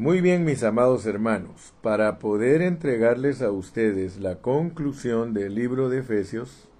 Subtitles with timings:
[0.00, 5.98] Muy bien, mis amados hermanos, para poder entregarles a ustedes la conclusión del libro de
[5.98, 6.70] Efesios,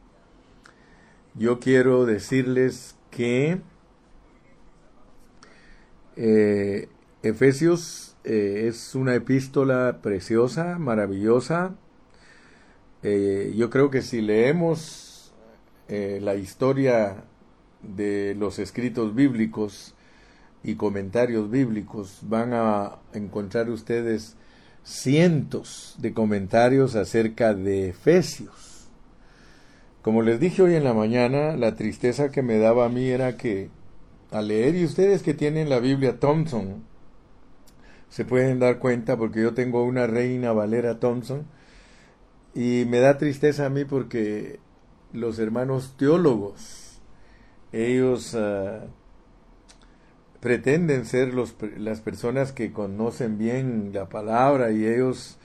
[1.34, 3.60] yo quiero decirles que
[6.16, 6.88] eh,
[7.22, 11.76] Efesios eh, es una epístola preciosa, maravillosa.
[13.02, 15.34] Eh, yo creo que si leemos
[15.88, 17.24] la historia
[17.82, 19.94] de los escritos bíblicos,
[20.62, 24.36] y comentarios bíblicos van a encontrar ustedes
[24.82, 28.88] cientos de comentarios acerca de Efesios.
[30.02, 33.36] Como les dije hoy en la mañana, la tristeza que me daba a mí era
[33.36, 33.70] que
[34.30, 36.84] al leer, y ustedes que tienen la Biblia Thompson,
[38.08, 41.46] se pueden dar cuenta porque yo tengo una reina Valera Thompson,
[42.54, 44.58] y me da tristeza a mí porque
[45.12, 47.00] los hermanos teólogos,
[47.72, 48.86] ellos ah,
[50.40, 55.36] pretenden ser los, las personas que conocen bien la palabra y ellos,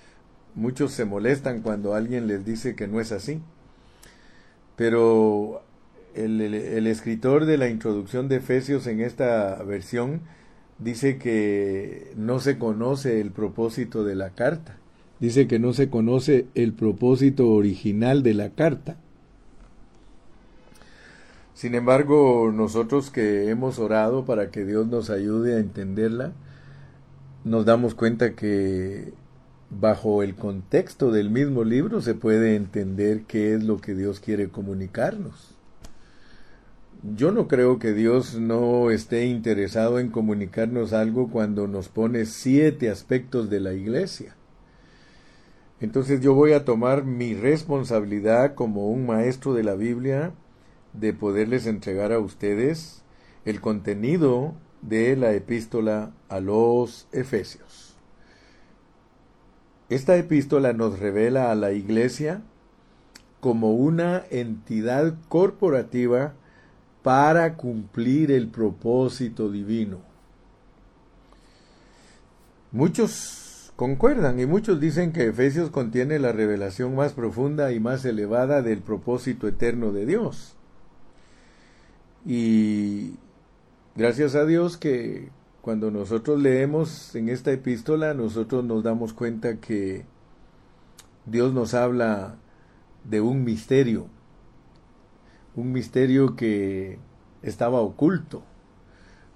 [0.55, 3.41] muchos se molestan cuando alguien les dice que no es así.
[4.77, 5.61] Pero
[6.15, 10.21] el, el, escritor de la introducción de Efesios en esta versión
[10.79, 14.77] dice que no se conoce el propósito de la carta.
[15.19, 18.97] Dice que no se conoce el propósito original de la carta.
[21.55, 26.33] Sin embargo, nosotros que hemos orado para que Dios nos ayude a entenderla,
[27.45, 29.13] nos damos cuenta que
[29.69, 34.49] bajo el contexto del mismo libro se puede entender qué es lo que Dios quiere
[34.49, 35.55] comunicarnos.
[37.15, 42.89] Yo no creo que Dios no esté interesado en comunicarnos algo cuando nos pone siete
[42.89, 44.35] aspectos de la iglesia.
[45.79, 50.33] Entonces yo voy a tomar mi responsabilidad como un maestro de la Biblia
[50.99, 53.03] de poderles entregar a ustedes
[53.45, 57.95] el contenido de la epístola a los Efesios.
[59.89, 62.41] Esta epístola nos revela a la Iglesia
[63.39, 66.33] como una entidad corporativa
[67.03, 69.99] para cumplir el propósito divino.
[72.71, 78.63] Muchos concuerdan y muchos dicen que Efesios contiene la revelación más profunda y más elevada
[78.63, 80.54] del propósito eterno de Dios.
[82.25, 83.13] Y
[83.95, 85.29] gracias a Dios que
[85.61, 90.05] cuando nosotros leemos en esta epístola, nosotros nos damos cuenta que
[91.25, 92.35] Dios nos habla
[93.03, 94.07] de un misterio,
[95.55, 96.97] un misterio que
[97.43, 98.43] estaba oculto,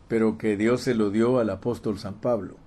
[0.07, 2.57] pero que Dios se lo dio al apóstol San Pablo.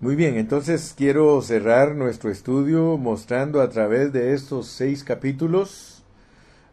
[0.00, 5.97] Muy bien, entonces quiero cerrar nuestro estudio mostrando a través de estos seis capítulos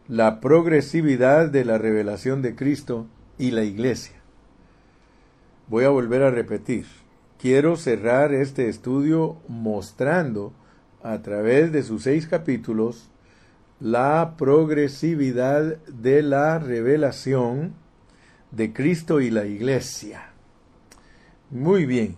[0.08, 3.08] la progresividad de la revelación de Cristo
[3.38, 4.14] y la Iglesia.
[5.68, 6.86] Voy a volver a repetir.
[7.40, 10.52] Quiero cerrar este estudio mostrando
[11.02, 13.10] a través de sus seis capítulos
[13.80, 17.74] la progresividad de la revelación
[18.52, 20.30] de Cristo y la Iglesia.
[21.50, 22.14] Muy bien.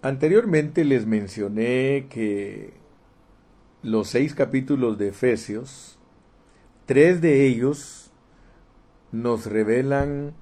[0.00, 2.72] Anteriormente les mencioné que
[3.82, 5.99] los seis capítulos de Efesios
[6.90, 8.10] Tres de ellos
[9.12, 10.34] nos revelan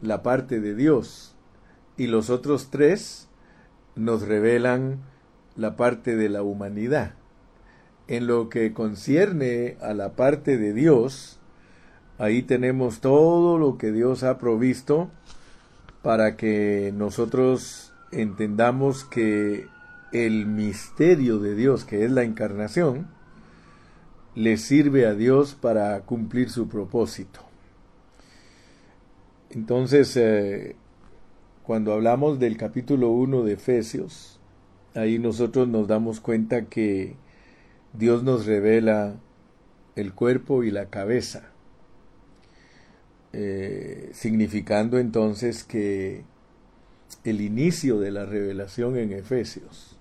[0.00, 1.36] la parte de Dios
[1.96, 3.28] y los otros tres
[3.94, 4.98] nos revelan
[5.54, 7.14] la parte de la humanidad.
[8.08, 11.38] En lo que concierne a la parte de Dios,
[12.18, 15.08] ahí tenemos todo lo que Dios ha provisto
[16.02, 19.68] para que nosotros entendamos que
[20.10, 23.06] el misterio de Dios, que es la encarnación,
[24.34, 27.40] le sirve a Dios para cumplir su propósito.
[29.50, 30.76] Entonces, eh,
[31.62, 34.40] cuando hablamos del capítulo 1 de Efesios,
[34.94, 37.16] ahí nosotros nos damos cuenta que
[37.92, 39.16] Dios nos revela
[39.94, 41.50] el cuerpo y la cabeza,
[43.34, 46.24] eh, significando entonces que
[47.24, 49.98] el inicio de la revelación en Efesios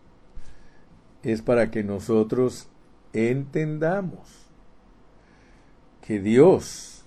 [1.24, 2.71] es para que nosotros
[3.14, 4.48] entendamos
[6.02, 7.04] que Dios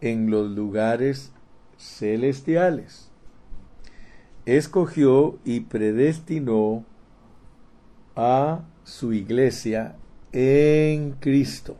[0.00, 1.32] en los lugares
[1.76, 3.10] celestiales
[4.46, 6.84] escogió y predestinó
[8.16, 9.96] a su iglesia
[10.32, 11.76] en Cristo.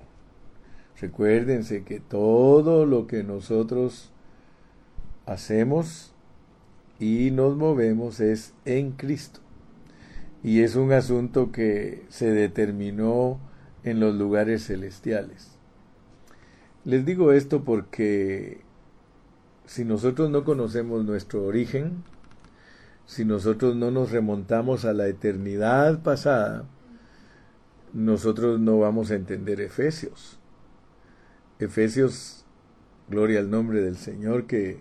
[1.01, 4.11] Recuérdense que todo lo que nosotros
[5.27, 6.13] hacemos
[6.99, 9.41] y nos movemos es en Cristo.
[10.43, 13.39] Y es un asunto que se determinó
[13.91, 15.59] en los lugares celestiales.
[16.85, 18.61] Les digo esto porque
[19.67, 22.05] si nosotros no conocemos nuestro origen,
[23.07, 26.65] si nosotros no nos remontamos a la eternidad pasada,
[27.93, 30.39] nosotros no vamos a entender Efesios.
[31.59, 32.45] Efesios,
[33.09, 34.81] gloria al nombre del Señor, que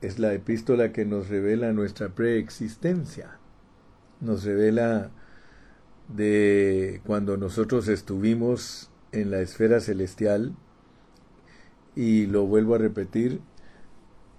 [0.00, 3.38] es la epístola que nos revela nuestra preexistencia,
[4.20, 5.10] nos revela
[6.08, 10.54] de cuando nosotros estuvimos en la esfera celestial,
[11.94, 13.40] y lo vuelvo a repetir,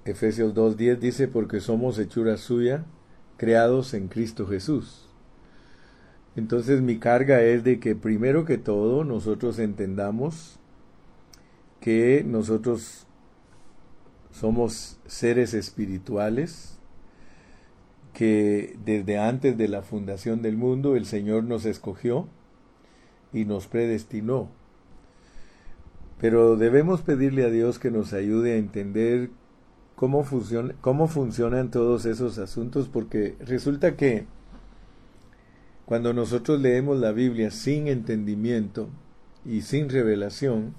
[0.05, 2.85] Efesios 2.10 dice, porque somos hechura suya,
[3.37, 5.09] creados en Cristo Jesús.
[6.35, 10.59] Entonces mi carga es de que primero que todo nosotros entendamos
[11.81, 13.07] que nosotros
[14.31, 16.78] somos seres espirituales,
[18.19, 22.27] que desde antes de la fundación del mundo el Señor nos escogió
[23.31, 24.49] y nos predestinó.
[26.19, 29.29] Pero debemos pedirle a Dios que nos ayude a entender
[29.95, 30.25] cómo,
[30.81, 34.25] cómo funcionan todos esos asuntos, porque resulta que
[35.85, 38.89] cuando nosotros leemos la Biblia sin entendimiento
[39.45, 40.73] y sin revelación,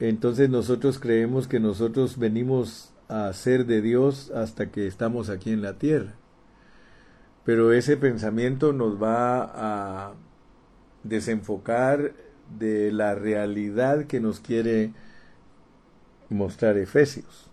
[0.00, 5.62] entonces nosotros creemos que nosotros venimos a ser de Dios hasta que estamos aquí en
[5.62, 6.14] la tierra.
[7.44, 10.14] Pero ese pensamiento nos va a
[11.04, 12.12] desenfocar
[12.58, 14.92] de la realidad que nos quiere
[16.28, 17.50] mostrar Efesios.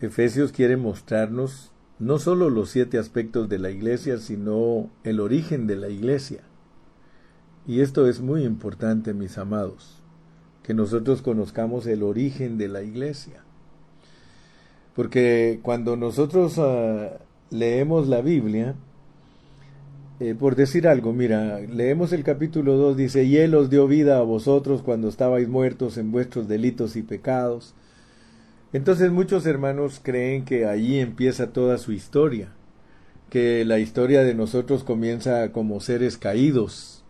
[0.00, 5.76] Efesios quiere mostrarnos no solo los siete aspectos de la iglesia, sino el origen de
[5.76, 6.42] la iglesia.
[7.64, 10.02] Y esto es muy importante, mis amados,
[10.64, 13.44] que nosotros conozcamos el origen de la iglesia.
[14.94, 17.18] Porque cuando nosotros ah,
[17.50, 18.74] leemos la Biblia,
[20.20, 24.18] eh, por decir algo, mira, leemos el capítulo 2, dice, y Él os dio vida
[24.18, 27.74] a vosotros cuando estabais muertos en vuestros delitos y pecados
[28.72, 32.48] entonces muchos hermanos creen que allí empieza toda su historia,
[33.28, 37.04] que la historia de nosotros comienza como seres caídos.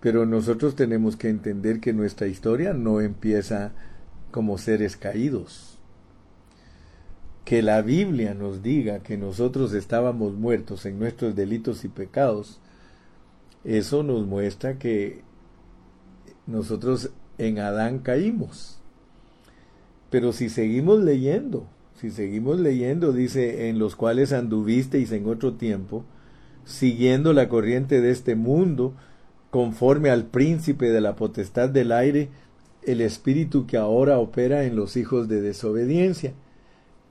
[0.00, 3.72] Pero nosotros tenemos que entender que nuestra historia no empieza
[4.32, 5.73] como seres caídos.
[7.44, 12.60] Que la Biblia nos diga que nosotros estábamos muertos en nuestros delitos y pecados,
[13.64, 15.22] eso nos muestra que
[16.46, 18.78] nosotros en Adán caímos.
[20.10, 21.66] Pero si seguimos leyendo,
[22.00, 26.04] si seguimos leyendo, dice, en los cuales anduvisteis en otro tiempo,
[26.64, 28.94] siguiendo la corriente de este mundo,
[29.50, 32.28] conforme al príncipe de la potestad del aire,
[32.82, 36.34] el espíritu que ahora opera en los hijos de desobediencia,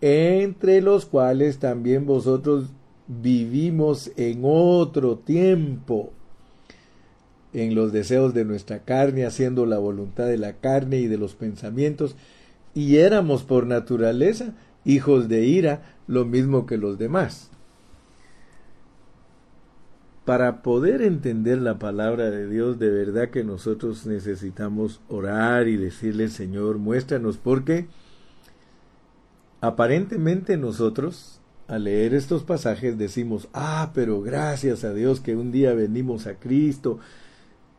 [0.06, 2.66] entre los cuales también vosotros
[3.08, 6.12] vivimos en otro tiempo,
[7.54, 11.36] en los deseos de nuestra carne, haciendo la voluntad de la carne y de los
[11.36, 12.18] pensamientos,
[12.76, 14.54] y éramos por naturaleza
[14.84, 17.50] hijos de ira, lo mismo que los demás.
[20.26, 26.28] Para poder entender la palabra de Dios, de verdad que nosotros necesitamos orar y decirle,
[26.28, 27.88] Señor, muéstranos, porque
[29.63, 31.39] aparentemente nosotros,
[31.69, 36.36] al leer estos pasajes, decimos, ah, pero gracias a Dios que un día venimos a
[36.36, 37.00] Cristo,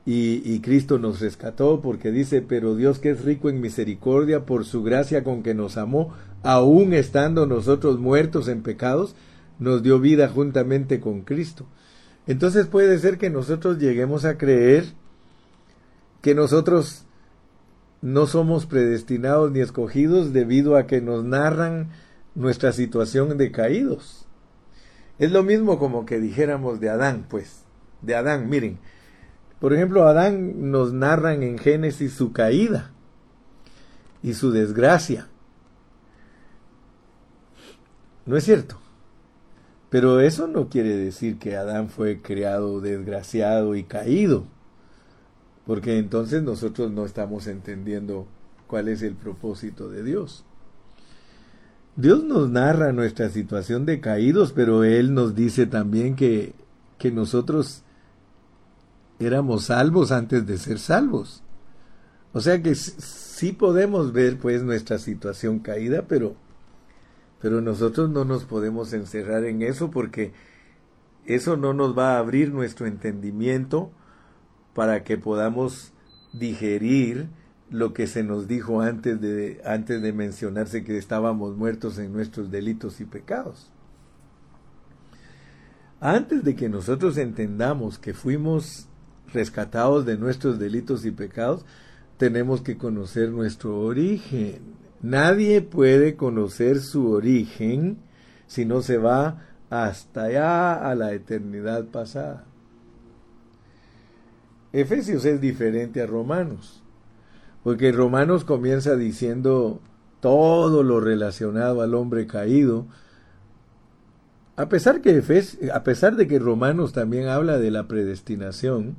[0.06, 4.82] y, Cristo nos rescató porque dice, pero Dios que es rico en misericordia por su
[4.82, 9.14] gracia con que nos amó, aun estando nosotros muertos en pecados,
[9.58, 11.66] nos dio vida juntamente con Cristo.
[12.26, 14.86] Entonces puede ser que nosotros lleguemos a creer
[16.22, 17.04] que nosotros
[18.04, 21.88] no somos predestinados ni escogidos debido a que nos narran
[22.34, 24.26] nuestra situación de caídos.
[25.18, 27.64] Es lo mismo como que dijéramos de Adán, pues,
[28.02, 28.78] de Adán, miren,
[29.58, 32.90] por ejemplo, Adán nos narran en Génesis su caída
[34.22, 35.28] y su desgracia.
[38.26, 38.78] ¿No es cierto?
[39.88, 44.44] Pero eso no quiere decir que Adán fue creado desgraciado y caído,
[45.66, 48.26] porque entonces nosotros no estamos entendiendo
[48.66, 50.44] cuál es el propósito de Dios.
[51.96, 56.54] Dios nos narra nuestra situación de caídos, pero Él nos dice también que,
[56.98, 57.82] que nosotros
[59.18, 61.42] éramos salvos antes de ser salvos.
[62.32, 66.36] O sea que sí podemos ver pues nuestra situación caída, pero
[67.44, 70.32] pero nosotros no nos podemos encerrar en eso porque
[71.26, 73.90] eso no nos va a abrir nuestro entendimiento
[74.74, 75.92] para que podamos
[76.32, 77.28] digerir
[77.70, 82.50] lo que se nos dijo antes de antes de mencionarse que estábamos muertos en nuestros
[82.50, 83.70] delitos y pecados.
[86.00, 88.88] Antes de que nosotros entendamos que fuimos
[89.32, 91.64] rescatados de nuestros delitos y pecados,
[92.18, 94.74] tenemos que conocer nuestro origen.
[95.00, 97.98] Nadie puede conocer su origen
[98.46, 102.44] sino se va hasta allá a la eternidad pasada.
[104.74, 106.82] Efesios es diferente a Romanos,
[107.62, 109.80] porque Romanos comienza diciendo
[110.18, 112.88] todo lo relacionado al hombre caído,
[114.56, 115.22] a pesar, que
[115.72, 118.96] a pesar de que Romanos también habla de la predestinación,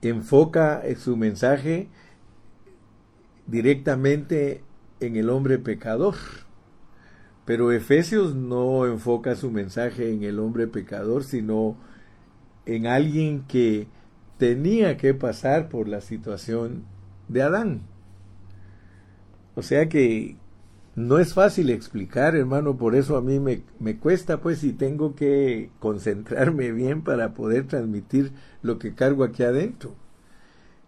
[0.00, 1.90] enfoca su mensaje
[3.46, 4.62] directamente
[5.00, 6.14] en el hombre pecador.
[7.44, 11.76] Pero Efesios no enfoca su mensaje en el hombre pecador, sino
[12.64, 13.88] en alguien que
[14.38, 16.84] tenía que pasar por la situación
[17.28, 17.82] de Adán.
[19.54, 20.36] O sea que
[20.94, 25.14] no es fácil explicar, hermano, por eso a mí me, me, cuesta, pues, y tengo
[25.14, 29.94] que concentrarme bien para poder transmitir lo que cargo aquí adentro.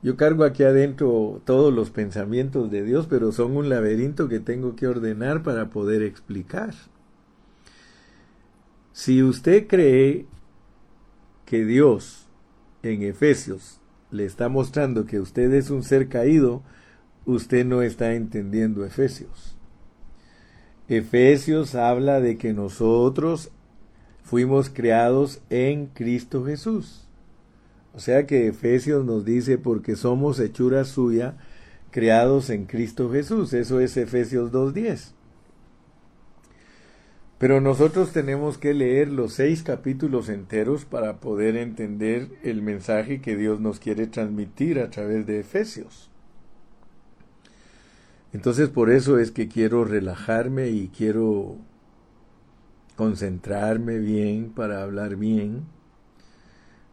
[0.01, 4.77] Yo cargo aquí adentro todos los pensamientos de Dios, pero son un laberinto que tengo
[4.77, 6.73] que ordenar para poder explicar.
[8.93, 10.27] Si usted cree
[11.45, 12.28] que Dios
[12.83, 13.81] en Efesios
[14.11, 16.63] le está mostrando que usted es un ser caído,
[17.27, 19.57] usted no está entendiendo Efesios.
[20.89, 23.51] Efesios habla de que nosotros
[24.23, 27.07] fuimos creados en Cristo Jesús.
[27.95, 31.37] O sea que Efesios nos dice porque somos hechura suya,
[31.91, 33.53] creados en Cristo Jesús.
[33.53, 35.18] Eso es Efesios 2.10.
[37.39, 43.37] Pero nosotros tenemos que leer los seis capítulos enteros para poder entender el mensaje que
[43.37, 46.11] Dios nos quiere transmitir a través de Efesios.
[48.33, 51.57] Entonces por eso es que quiero relajarme y quiero
[52.97, 55.63] concentrarme bien para hablar bien,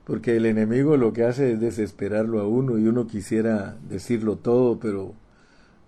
[0.06, 4.80] porque el enemigo lo que hace es desesperarlo a uno y uno quisiera decirlo todo,
[4.80, 5.16] pero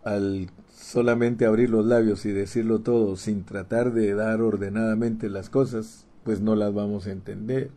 [0.03, 0.49] al
[0.88, 6.39] solamente abrir los labios y decirlo todo sin tratar de dar ordenadamente las cosas, pues
[6.39, 7.72] no las vamos a entender.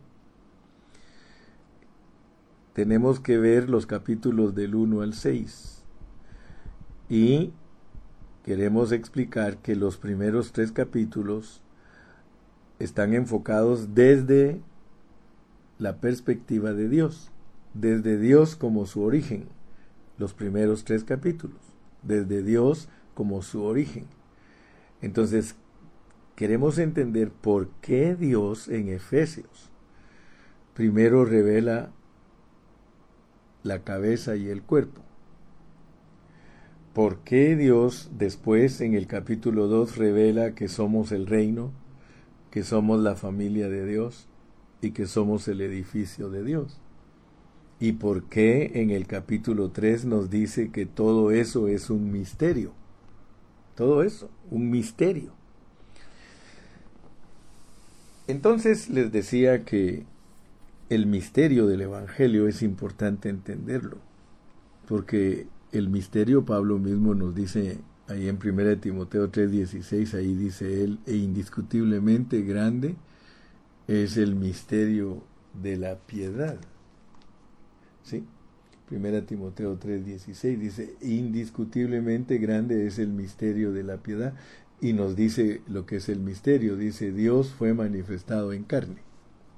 [2.71, 5.83] Tenemos que ver los capítulos del 1 al 6
[7.09, 7.51] y
[8.45, 11.61] queremos explicar que los primeros tres capítulos
[12.79, 14.61] están enfocados desde
[15.79, 17.29] la perspectiva de Dios,
[17.73, 19.49] desde Dios como su origen,
[20.17, 21.59] los primeros tres capítulos,
[22.03, 22.87] desde Dios
[23.21, 24.07] como su origen.
[24.99, 25.55] Entonces,
[26.35, 29.69] queremos entender por qué Dios en Efesios
[30.73, 31.91] primero revela
[33.61, 35.03] la cabeza y el cuerpo.
[36.95, 41.71] ¿Por qué Dios después en el capítulo 2 revela que somos el reino,
[42.49, 44.27] que somos la familia de Dios
[44.81, 46.81] y que somos el edificio de Dios?
[47.79, 52.80] ¿Y por qué en el capítulo 3 nos dice que todo eso es un misterio?
[53.75, 55.31] Todo eso, un misterio.
[58.27, 60.05] Entonces les decía que
[60.89, 63.97] el misterio del Evangelio es importante entenderlo,
[64.87, 70.99] porque el misterio Pablo mismo nos dice ahí en 1 Timoteo 3:16, ahí dice él,
[71.05, 72.95] e indiscutiblemente grande
[73.87, 75.23] es el misterio
[75.61, 76.57] de la piedad.
[78.03, 78.23] ¿Sí?
[78.91, 84.33] 1 Timoteo 3:16 dice, indiscutiblemente grande es el misterio de la piedad
[84.81, 89.01] y nos dice lo que es el misterio, dice, Dios fue manifestado en carne.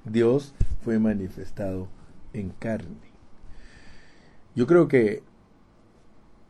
[0.05, 1.87] Dios fue manifestado
[2.33, 3.13] en carne.
[4.55, 5.23] Yo creo que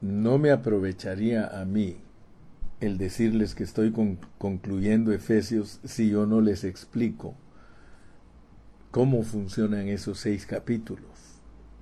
[0.02, 1.98] no me aprovecharía a mí
[2.82, 3.94] el decirles que estoy
[4.38, 7.36] concluyendo Efesios si yo no les explico
[8.92, 11.13] cómo funcionan esos seis capítulos,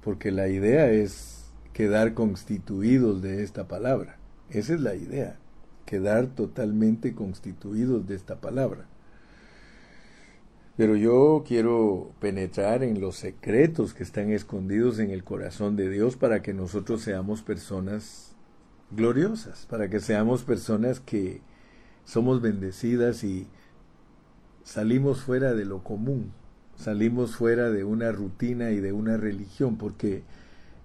[0.03, 4.17] porque la idea es quedar constituidos de esta palabra.
[4.49, 5.37] Esa es la idea,
[5.85, 8.85] quedar totalmente constituidos de esta palabra.
[10.77, 16.15] Pero yo quiero penetrar en los secretos que están escondidos en el corazón de Dios
[16.15, 18.35] para que nosotros seamos personas
[18.89, 21.41] gloriosas, para que seamos personas que
[22.03, 23.47] somos bendecidas y
[24.63, 26.33] salimos fuera de lo común,
[26.81, 30.23] salimos fuera de una rutina y de una religión, porque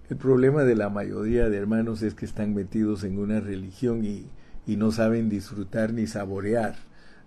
[0.09, 4.27] el problema de la mayoría de hermanos es que están metidos en una religión y,
[4.65, 6.75] y no saben disfrutar ni saborear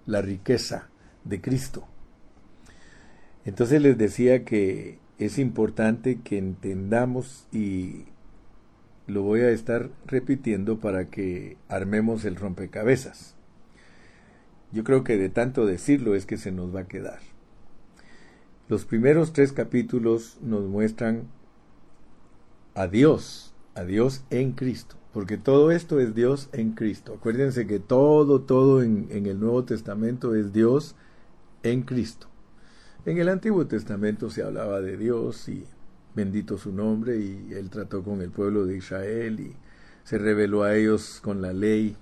[0.06, 0.88] la riqueza
[1.24, 1.86] de Cristo.
[3.44, 8.04] Entonces les decía que es importante que entendamos y
[9.06, 13.34] lo voy a estar repitiendo para que armemos el rompecabezas.
[14.72, 17.18] Yo creo que de tanto decirlo es que se nos va a quedar.
[18.70, 21.24] Los primeros tres capítulos nos muestran
[22.76, 24.94] a Dios, a Dios en Cristo.
[25.12, 27.14] porque todo esto es Dios en Cristo.
[27.14, 30.94] Acuérdense que todo, todo en, en, el Nuevo Testamento es Dios
[31.64, 32.28] en Cristo.
[33.06, 35.64] En el Antiguo Testamento se hablaba de Dios y
[36.14, 39.56] bendito su nombre y él trató con el pueblo de Israel y
[40.04, 41.96] se reveló a ellos con la ley.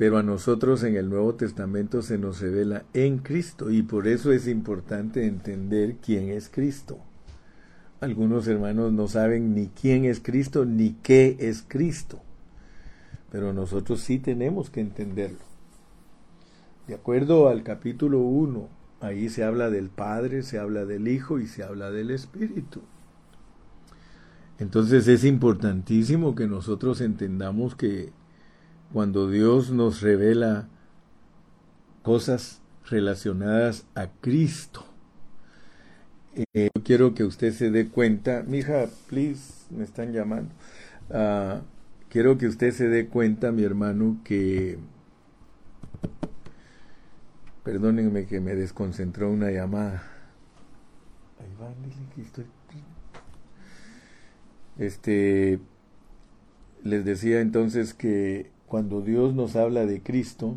[0.00, 4.32] Pero a nosotros en el Nuevo Testamento se nos revela en Cristo y por eso
[4.32, 6.96] es importante entender quién es Cristo.
[8.00, 12.18] Algunos hermanos no saben ni quién es Cristo ni qué es Cristo.
[13.30, 15.44] Pero nosotros sí tenemos que entenderlo.
[16.86, 18.68] De acuerdo al capítulo 1,
[19.02, 22.80] ahí se habla del Padre, se habla del Hijo y se habla del Espíritu.
[24.58, 28.18] Entonces es importantísimo que nosotros entendamos que
[28.92, 30.68] cuando Dios nos revela
[32.02, 34.84] cosas relacionadas a Cristo,
[36.54, 40.50] eh, quiero que usted se dé cuenta, mija, please, me están llamando.
[41.08, 41.62] Uh,
[42.08, 44.78] quiero que usted se dé cuenta, mi hermano, que
[47.64, 50.02] perdónenme que me desconcentró una llamada.
[51.40, 51.72] Ahí va,
[52.14, 52.46] que estoy.
[54.78, 55.60] Este,
[56.82, 60.56] les decía entonces que cuando Dios nos habla de Cristo,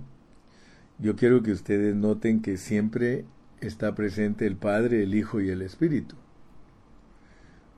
[1.00, 3.26] yo quiero que ustedes noten que siempre
[3.60, 6.16] está presente el Padre, el Hijo y el Espíritu.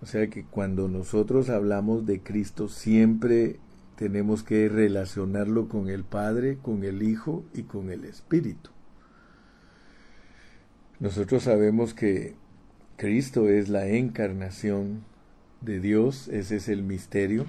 [0.02, 3.62] O sea que cuando nosotros hablamos de Cristo siempre
[3.96, 8.72] tenemos que relacionarlo con el Padre, con el Hijo y con el Espíritu.
[11.00, 12.36] Nosotros sabemos que
[12.98, 15.06] Cristo es la encarnación
[15.62, 17.46] de Dios, ese es el misterio,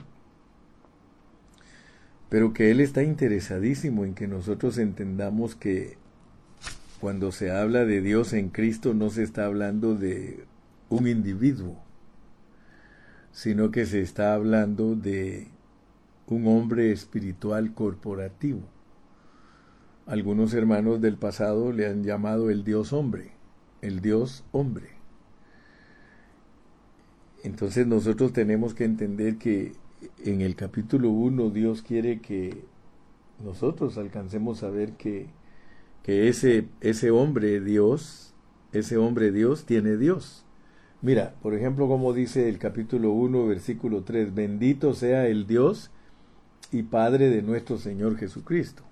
[2.29, 5.97] pero que Él está interesadísimo en que nosotros entendamos que
[7.01, 10.45] cuando se habla de Dios en Cristo no se está hablando de
[10.89, 11.77] un individuo,
[13.33, 15.49] sino que se está hablando de
[16.27, 18.63] un hombre espiritual corporativo.
[20.07, 23.33] Algunos hermanos del pasado le han llamado el Dios hombre,
[23.83, 24.89] el Dios hombre.
[27.45, 29.73] Entonces nosotros tenemos que entender que
[30.25, 32.65] en el capítulo 1 Dios quiere que
[33.45, 35.29] nosotros alcancemos a ver que
[36.07, 38.33] que ese, ese hombre Dios,
[38.73, 40.45] ese hombre Dios tiene Dios.
[41.03, 45.91] Mira, por ejemplo, como dice el capítulo 1, versículo 3, bendito sea el Dios
[46.71, 48.85] y Padre de nuestro Señor Jesucristo.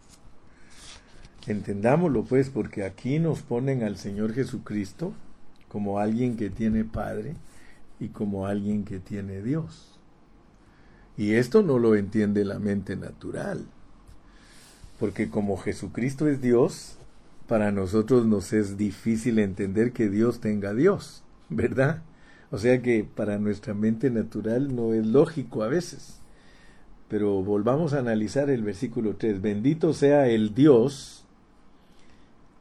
[1.47, 5.13] Entendámoslo pues, porque aquí nos ponen al Señor Jesucristo
[5.69, 7.37] como alguien que tiene Padre
[8.01, 9.94] y como alguien que tiene Dios.
[11.17, 13.65] Y esto no lo entiende la mente natural,
[14.99, 16.97] porque como Jesucristo es Dios,
[17.47, 22.03] para nosotros nos es difícil entender que Dios tenga Dios, ¿verdad?
[22.51, 26.21] O sea que para nuestra mente natural no es lógico a veces.
[27.09, 29.43] Pero volvamos a analizar el versículo 3.
[29.43, 31.25] Bendito sea el Dios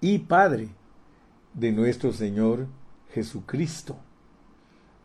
[0.02, 0.70] y Padre
[1.54, 2.68] de nuestro Señor
[3.14, 3.96] Jesucristo,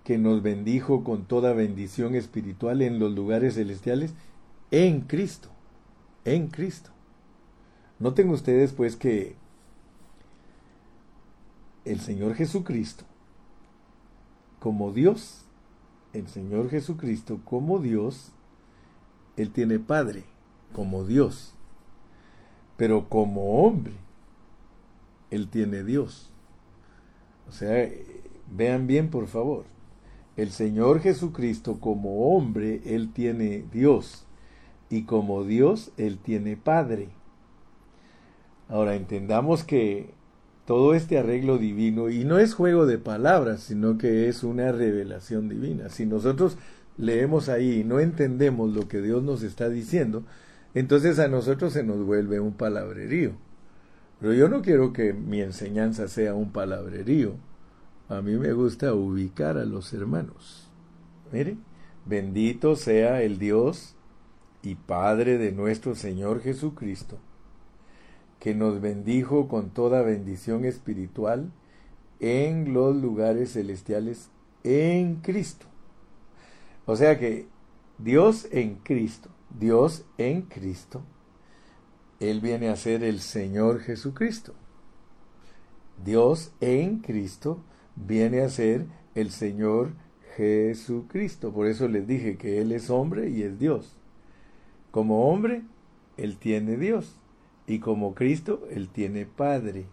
[0.09, 4.15] que nos bendijo con toda bendición espiritual en los lugares celestiales
[4.71, 5.51] en Cristo,
[6.25, 6.89] en Cristo.
[7.99, 9.37] Noten ustedes pues que
[11.85, 13.05] el Señor Jesucristo
[14.61, 15.45] como Dios,
[16.15, 18.33] el Señor Jesucristo como Dios,
[19.37, 20.25] Él tiene Padre
[20.73, 21.53] como Dios,
[22.79, 23.93] pero como hombre,
[25.31, 26.31] Él tiene Dios.
[27.47, 27.87] O sea,
[28.51, 29.67] vean bien por favor,
[30.39, 34.25] el Señor Jesucristo como hombre, Él tiene Dios,
[34.89, 37.09] y como Dios, Él tiene Padre.
[38.69, 40.15] Ahora entendamos que
[40.65, 45.49] todo este arreglo divino, y no es juego de palabras, sino que es una revelación
[45.49, 45.89] divina.
[45.89, 46.57] Si nosotros
[46.97, 50.23] leemos ahí y no entendemos lo que Dios nos está diciendo,
[50.73, 53.33] entonces a nosotros se nos vuelve un palabrerío.
[54.21, 57.33] Pero yo no quiero que mi enseñanza sea un palabrerío.
[58.09, 60.71] A mí me gusta ubicar a los hermanos.
[61.31, 61.59] Mire,
[62.07, 63.95] bendito sea el Dios
[64.63, 67.19] y Padre de nuestro Señor Jesucristo
[68.39, 71.53] que nos bendijo con toda bendición espiritual
[72.21, 74.31] en los lugares celestiales
[74.65, 75.67] en Cristo.
[76.87, 77.47] O sea que
[77.99, 81.03] Dios en Cristo, Dios en Cristo,
[82.21, 84.55] Él viene a ser el Señor Jesucristo.
[86.05, 87.65] Dios en Cristo
[88.07, 89.91] viene a ser el Señor
[90.37, 91.53] Jesucristo.
[91.53, 93.97] Por eso les dije que Él es hombre y es Dios.
[94.91, 95.63] Como hombre,
[96.17, 97.17] Él tiene Dios
[97.67, 99.87] y como Cristo, Él tiene Padre.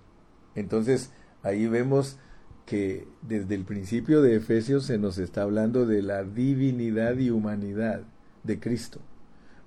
[0.55, 1.11] Entonces,
[1.43, 2.17] ahí vemos
[2.65, 8.01] que desde el principio de Efesios se nos está hablando de la divinidad y humanidad
[8.43, 9.01] de Cristo.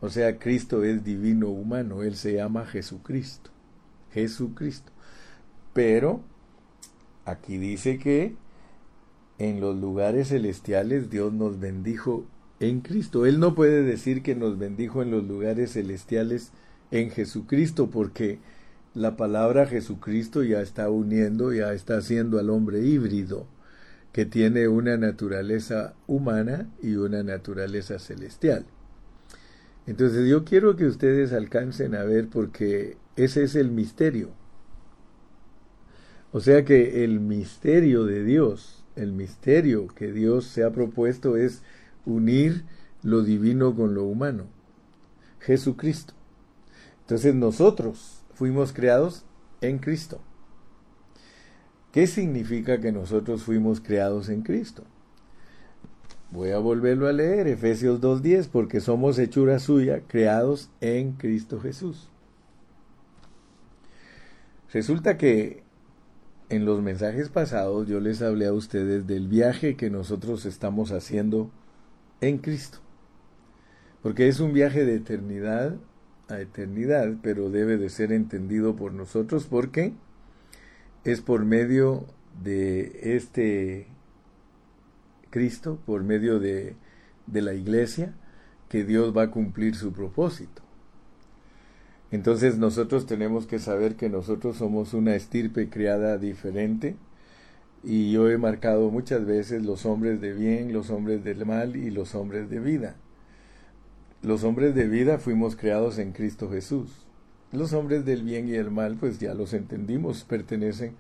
[0.01, 3.51] O sea, Cristo es divino humano, Él se llama Jesucristo.
[4.13, 4.91] Jesucristo.
[5.73, 6.23] Pero
[7.31, 8.35] aquí dice que
[9.39, 12.27] en los lugares celestiales Dios nos bendijo
[12.61, 13.27] en Cristo.
[13.27, 16.53] Él no puede decir que nos bendijo en los lugares celestiales
[16.91, 18.39] en Jesucristo, porque
[18.95, 23.47] la palabra Jesucristo ya está uniendo, ya está haciendo al hombre híbrido,
[24.13, 28.65] que tiene una naturaleza humana y una naturaleza celestial.
[29.87, 34.31] Entonces yo quiero que ustedes alcancen a ver porque ese es el misterio.
[36.33, 41.63] O sea que el misterio de Dios, el misterio que Dios se ha propuesto es
[42.05, 42.65] unir
[43.03, 44.45] lo divino con lo humano.
[45.41, 46.15] Jesucristo.
[47.01, 49.25] Entonces nosotros fuimos creados
[49.61, 50.21] en Cristo.
[51.93, 54.85] ¿Qué significa que nosotros fuimos creados en Cristo?
[56.31, 62.11] Voy a volverlo a leer, Efesios 2.10, porque somos hechura suya, creados en Cristo Jesús.
[64.71, 65.63] Resulta que
[66.51, 71.51] en los mensajes pasados yo les hablé a ustedes del viaje que nosotros estamos haciendo
[72.21, 72.79] en Cristo.
[74.03, 75.77] Porque es un viaje de eternidad
[76.29, 79.95] a eternidad, pero debe de ser entendido por nosotros porque
[81.05, 82.07] es por medio
[82.43, 83.87] de este
[85.31, 86.77] Cristo, por medio de,
[87.27, 88.15] de la iglesia,
[88.69, 90.63] que Dios va a cumplir su propósito.
[92.11, 96.97] Entonces nosotros tenemos que saber que nosotros somos una estirpe criada diferente,
[97.85, 101.91] y yo he marcado muchas veces los hombres de bien, los hombres del mal y
[101.91, 102.97] los hombres de vida.
[104.23, 106.91] Los hombres de vida fuimos creados en Cristo Jesús.
[107.53, 110.97] Los hombres del bien y el mal, pues ya los entendimos, pertenecen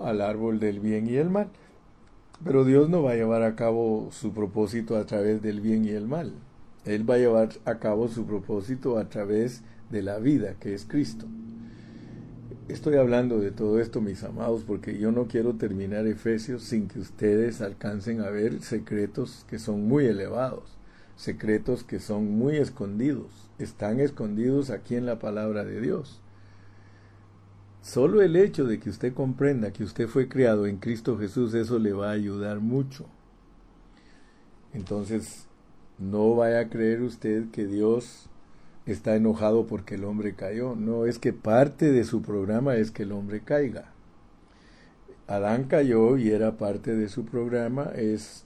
[0.00, 1.48] al árbol del bien y el mal.
[2.42, 5.90] Pero Dios no va a llevar a cabo su propósito a través del bien y
[5.90, 6.32] el mal.
[6.88, 10.84] Él va a llevar a cabo su propósito a través de la vida, que es
[10.84, 11.26] Cristo.
[12.68, 16.98] Estoy hablando de todo esto, mis amados, porque yo no quiero terminar Efesios sin que
[16.98, 20.76] ustedes alcancen a ver secretos que son muy elevados,
[21.16, 26.20] secretos que son muy escondidos, están escondidos aquí en la palabra de Dios.
[27.80, 31.78] Solo el hecho de que usted comprenda que usted fue criado en Cristo Jesús, eso
[31.78, 33.06] le va a ayudar mucho.
[34.74, 35.47] Entonces,
[35.98, 38.28] no vaya a creer usted que Dios
[38.86, 40.74] está enojado porque el hombre cayó.
[40.76, 43.92] No, es que parte de su programa es que el hombre caiga.
[45.26, 48.44] Adán cayó y era parte de su programa, es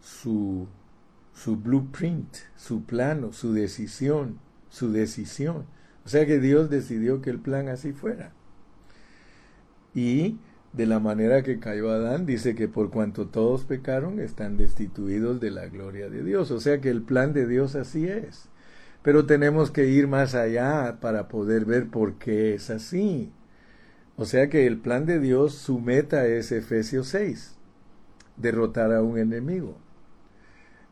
[0.00, 0.66] su,
[1.34, 4.38] su blueprint, su plano, su decisión,
[4.70, 5.66] su decisión.
[6.06, 8.32] O sea que Dios decidió que el plan así fuera.
[9.94, 10.38] Y
[10.72, 15.50] de la manera que cayó Adán, dice que por cuanto todos pecaron, están destituidos de
[15.50, 16.50] la gloria de Dios.
[16.50, 18.48] O sea que el plan de Dios así es.
[19.02, 23.32] Pero tenemos que ir más allá para poder ver por qué es así.
[24.16, 27.56] O sea que el plan de Dios, su meta es Efesios 6,
[28.36, 29.78] derrotar a un enemigo.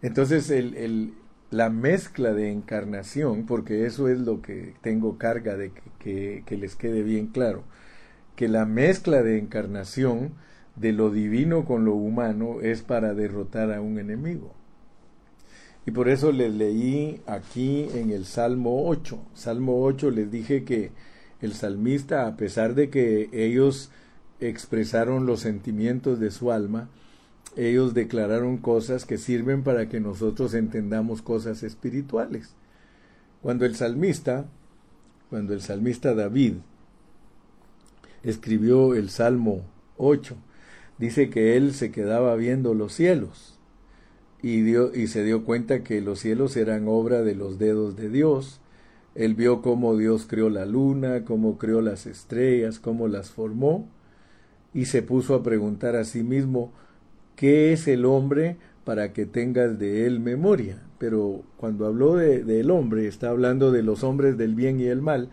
[0.00, 1.14] Entonces el,
[1.50, 6.76] la mezcla de encarnación, porque eso es lo que tengo carga de que, que les
[6.76, 7.64] quede bien claro,
[8.36, 10.34] que la mezcla de encarnación
[10.76, 14.54] de lo divino con lo humano es para derrotar a un enemigo.
[15.86, 19.18] Y por eso les leí aquí en el Salmo 8.
[19.34, 20.92] Salmo 8 les dije que
[21.40, 23.90] el salmista, a pesar de que ellos
[24.40, 26.90] expresaron los sentimientos de su alma,
[27.56, 32.54] ellos declararon cosas que sirven para que nosotros entendamos cosas espirituales.
[33.40, 34.46] Cuando el salmista,
[35.30, 36.54] cuando el salmista David
[38.26, 39.62] escribió el Salmo
[39.96, 40.36] 8,
[40.98, 43.56] dice que él se quedaba viendo los cielos
[44.42, 48.10] y, dio, y se dio cuenta que los cielos eran obra de los dedos de
[48.10, 48.60] Dios.
[49.14, 53.88] Él vio cómo Dios creó la luna, cómo creó las estrellas, cómo las formó,
[54.74, 56.72] y se puso a preguntar a sí mismo,
[57.34, 60.82] ¿qué es el hombre para que tengas de él memoria?
[60.98, 65.00] Pero cuando habló de, del hombre, está hablando de los hombres del bien y el
[65.00, 65.30] mal.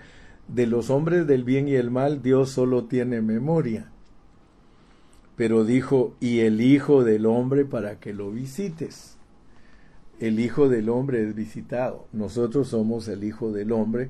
[0.48, 3.94] De los hombres del bien y el mal, Dios solo tiene memoria
[5.36, 9.18] pero dijo, y el Hijo del Hombre para que lo visites.
[10.20, 12.06] El Hijo del Hombre es visitado.
[12.14, 14.10] Nosotros somos el Hijo del Hombre.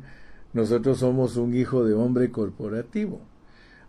[0.52, 3.22] Nosotros somos un Hijo de Hombre corporativo.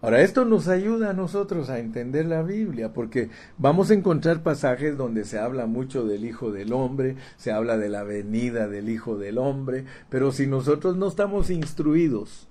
[0.05, 4.99] Ahora, esto nos ayuda a nosotros a entender la Biblia, porque vamos a encontrar pasajes
[4.99, 9.17] donde se habla mucho del Hijo del Hombre, se habla de la venida del Hijo
[9.17, 12.49] del Hombre, pero si nosotros no estamos instruidos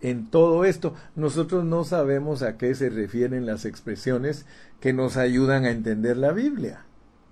[0.00, 4.44] en todo esto, nosotros no sabemos a qué se refieren las expresiones
[4.80, 6.86] que nos ayudan a entender la Biblia.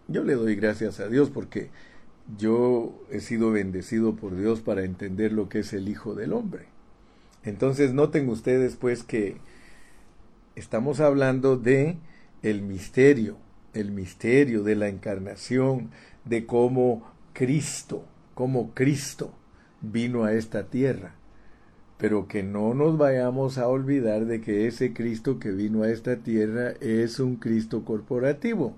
[0.07, 1.71] Yo le doy gracias a Dios porque
[2.39, 6.67] yo he sido bendecido por Dios para entender lo que es el Hijo del Hombre.
[7.43, 9.37] Entonces noten ustedes pues que
[10.57, 11.97] estamos hablando de
[12.43, 13.37] el misterio,
[13.73, 15.91] el misterio de la encarnación,
[16.25, 19.33] de cómo Cristo, cómo Cristo
[19.81, 21.15] vino a esta tierra.
[21.99, 26.17] Pero que no nos vayamos a olvidar de que ese Cristo que vino a esta
[26.17, 28.77] tierra es un Cristo corporativo.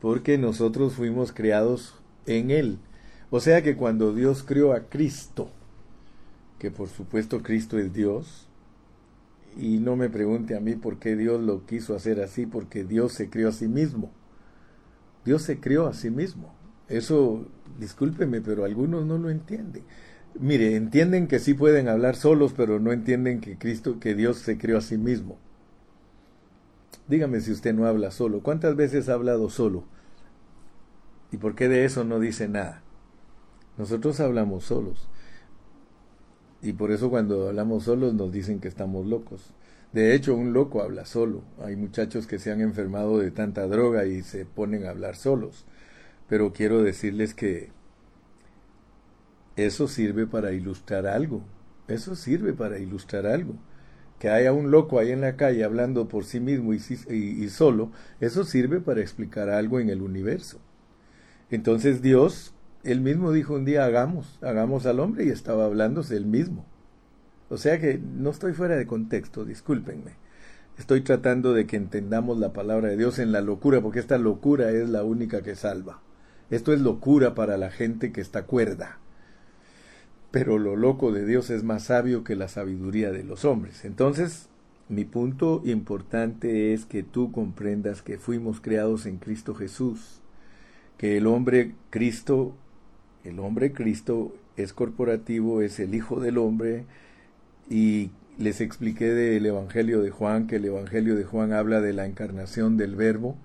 [0.00, 1.94] Porque nosotros fuimos creados
[2.26, 2.78] en Él.
[3.30, 5.50] O sea que cuando Dios creó a Cristo,
[6.58, 8.48] que por supuesto Cristo es Dios,
[9.56, 13.12] y no me pregunte a mí por qué Dios lo quiso hacer así, porque Dios
[13.12, 14.10] se creó a sí mismo.
[15.24, 16.54] Dios se creó a sí mismo.
[16.88, 17.46] Eso,
[17.78, 19.84] discúlpeme, pero algunos no lo entienden.
[20.38, 24.58] Mire, entienden que sí pueden hablar solos, pero no entienden que Cristo, que Dios se
[24.58, 25.38] creó a sí mismo.
[27.08, 28.40] Dígame si usted no habla solo.
[28.40, 29.84] ¿Cuántas veces ha hablado solo?
[31.30, 32.82] ¿Y por qué de eso no dice nada?
[33.76, 35.08] Nosotros hablamos solos.
[36.64, 39.52] Y por eso cuando hablamos solos nos dicen que estamos locos.
[39.92, 41.42] De hecho, un loco habla solo.
[41.62, 45.66] Hay muchachos que se han enfermado de tanta droga y se ponen a hablar solos.
[46.26, 47.70] Pero quiero decirles que
[49.56, 51.42] eso sirve para ilustrar algo.
[51.86, 53.56] Eso sirve para ilustrar algo.
[54.18, 56.78] Que haya un loco ahí en la calle hablando por sí mismo y,
[57.10, 60.60] y, solo, eso sirve para explicar algo en el universo.
[61.50, 62.53] Entonces Dios
[62.84, 66.66] él mismo dijo un día, hagamos, hagamos al hombre y estaba hablándose él mismo.
[67.48, 70.12] O sea que no estoy fuera de contexto, discúlpenme.
[70.78, 74.70] Estoy tratando de que entendamos la palabra de Dios en la locura, porque esta locura
[74.70, 76.00] es la única que salva.
[76.50, 78.98] Esto es locura para la gente que está cuerda.
[80.30, 83.84] Pero lo loco de Dios es más sabio que la sabiduría de los hombres.
[83.84, 84.48] Entonces,
[84.88, 90.20] mi punto importante es que tú comprendas que fuimos creados en Cristo Jesús,
[90.98, 92.54] que el hombre Cristo
[93.24, 96.84] el hombre Cristo es corporativo, es el Hijo del Hombre
[97.68, 102.06] y les expliqué del Evangelio de Juan que el Evangelio de Juan habla de la
[102.06, 103.36] encarnación del Verbo,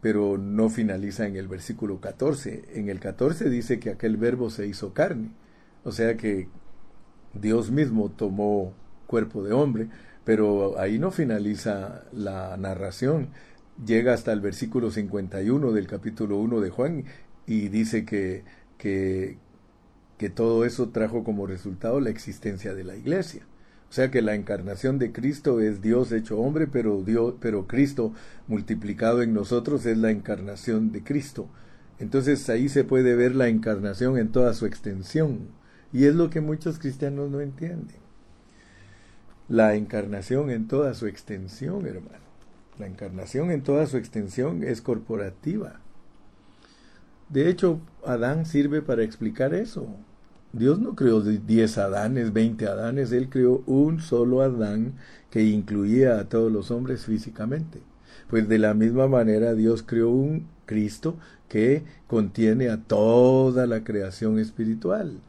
[0.00, 2.64] pero no finaliza en el versículo 14.
[2.74, 5.30] En el 14 dice que aquel Verbo se hizo carne,
[5.84, 6.48] o sea que
[7.34, 8.72] Dios mismo tomó
[9.06, 9.88] cuerpo de hombre,
[10.24, 13.28] pero ahí no finaliza la narración.
[13.84, 17.04] Llega hasta el versículo 51 del capítulo 1 de Juan
[17.46, 18.44] y dice que
[18.84, 19.38] que,
[20.18, 23.46] que todo eso trajo como resultado la existencia de la iglesia.
[23.88, 28.12] O sea que la encarnación de Cristo es Dios hecho hombre, pero Dios, pero Cristo
[28.46, 31.48] multiplicado en nosotros es la encarnación de Cristo.
[31.98, 35.48] Entonces ahí se puede ver la encarnación en toda su extensión.
[35.90, 37.96] Y es lo que muchos cristianos no entienden.
[39.48, 42.18] La encarnación en toda su extensión, hermano.
[42.78, 45.80] La encarnación en toda su extensión es corporativa.
[47.30, 49.86] De hecho, Adán sirve para explicar eso.
[50.52, 54.94] Dios no creó 10 Adanes, 20 Adanes, Él creó un solo Adán
[55.30, 57.80] que incluía a todos los hombres físicamente.
[58.30, 61.16] Pues de la misma manera Dios creó un Cristo
[61.48, 65.20] que contiene a toda la creación espiritual.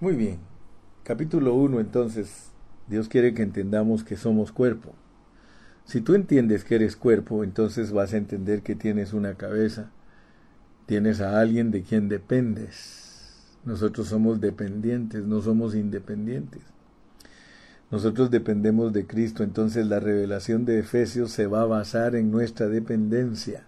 [0.00, 0.38] Muy bien,
[1.04, 2.50] capítulo 1 entonces,
[2.88, 4.94] Dios quiere que entendamos que somos cuerpo.
[5.84, 9.90] Si tú entiendes que eres cuerpo, entonces vas a entender que tienes una cabeza,
[10.86, 13.58] tienes a alguien de quien dependes.
[13.64, 16.62] Nosotros somos dependientes, no somos independientes.
[17.90, 22.68] Nosotros dependemos de Cristo, entonces la revelación de Efesios se va a basar en nuestra
[22.68, 23.66] dependencia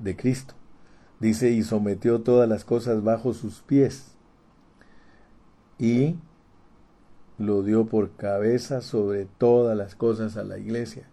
[0.00, 0.54] de Cristo.
[1.20, 4.12] Dice, y sometió todas las cosas bajo sus pies,
[5.78, 6.16] y
[7.38, 11.08] lo dio por cabeza sobre todas las cosas a la iglesia,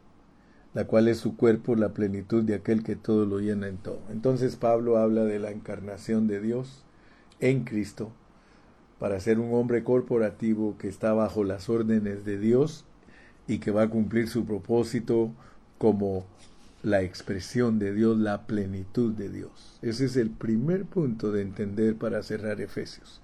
[0.74, 4.02] la cual es su cuerpo, la plenitud de aquel que todo lo llena en todo.
[4.12, 6.84] Entonces Pablo habla de la encarnación de Dios
[7.40, 8.12] en Cristo
[9.00, 12.86] para ser un hombre corporativo que está bajo las órdenes de Dios
[13.48, 15.32] y que va a cumplir su propósito
[15.78, 16.26] como
[16.84, 19.80] la expresión de Dios, la plenitud de Dios.
[19.82, 23.22] Ese es el primer punto de entender para cerrar Efesios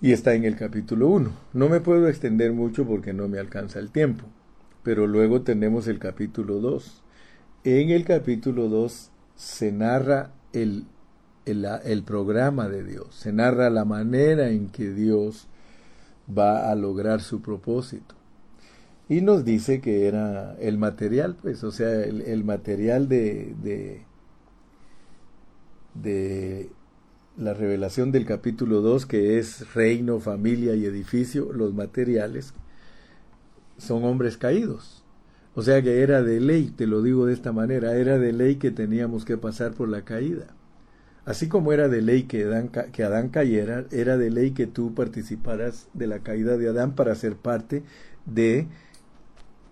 [0.00, 1.30] y está en el capítulo 1.
[1.52, 4.24] No me puedo extender mucho porque no me alcanza el tiempo,
[4.82, 7.02] pero luego tenemos el capítulo 2.
[7.64, 10.86] En el capítulo 2 se narra el,
[11.44, 15.48] el, el, programa de Dios, se narra la manera en que Dios
[16.36, 18.14] va a lograr su propósito.
[19.08, 24.04] Y nos dice que era el material, pues, o sea, el, el material de, de,
[25.94, 26.70] de
[27.36, 32.54] la revelación del capítulo 2, que es reino, familia y edificio, los materiales,
[33.80, 35.04] son hombres caídos.
[35.54, 38.56] O sea que era de ley, te lo digo de esta manera, era de ley
[38.56, 40.54] que teníamos que pasar por la caída.
[41.24, 44.94] Así como era de ley que Adán, que Adán cayera, era de ley que tú
[44.94, 47.82] participaras de la caída de Adán para ser parte
[48.26, 48.68] de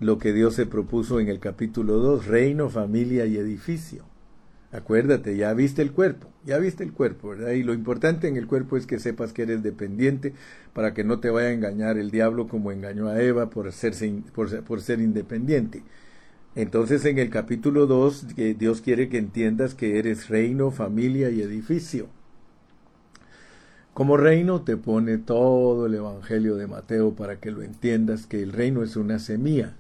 [0.00, 4.04] lo que Dios se propuso en el capítulo 2, reino, familia y edificio.
[4.70, 7.52] Acuérdate, ya viste el cuerpo, ya viste el cuerpo, ¿verdad?
[7.52, 10.34] Y lo importante en el cuerpo es que sepas que eres dependiente
[10.74, 14.80] para que no te vaya a engañar el diablo como engañó a Eva por, por,
[14.82, 15.84] ser independiente.
[16.54, 18.26] Entonces en el capítulo 2
[18.58, 22.08] Dios quiere que entiendas que eres reino, familia y edificio.
[23.94, 28.52] Como reino te pone todo el Evangelio de Mateo para que lo entiendas que el
[28.52, 29.76] reino es una semilla.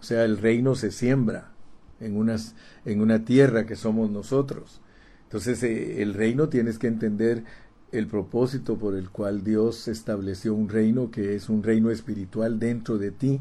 [0.00, 1.52] O sea, el reino se siembra
[2.00, 2.36] en,
[2.84, 4.80] en una tierra que somos nosotros.
[5.24, 7.44] Entonces eh, el reino tienes que entender
[7.92, 12.98] el propósito por el cual Dios estableció un reino que es un reino espiritual dentro
[12.98, 13.40] de ti.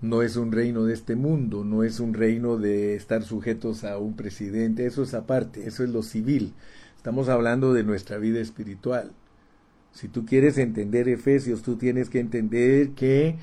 [0.00, 3.96] No es un reino de este mundo, no es un reino de estar sujetos a
[3.96, 6.52] un presidente, eso es aparte, eso es lo civil.
[6.96, 9.12] Estamos hablando de nuestra vida espiritual.
[9.92, 13.36] Si tú quieres entender Efesios, tú tienes que entender que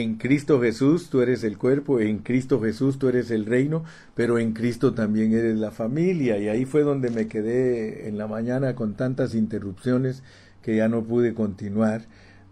[0.00, 4.38] en Cristo Jesús tú eres el cuerpo, en Cristo Jesús tú eres el reino, pero
[4.38, 6.38] en Cristo también eres la familia.
[6.38, 10.22] Y ahí fue donde me quedé en la mañana con tantas interrupciones
[10.62, 12.06] que ya no pude continuar.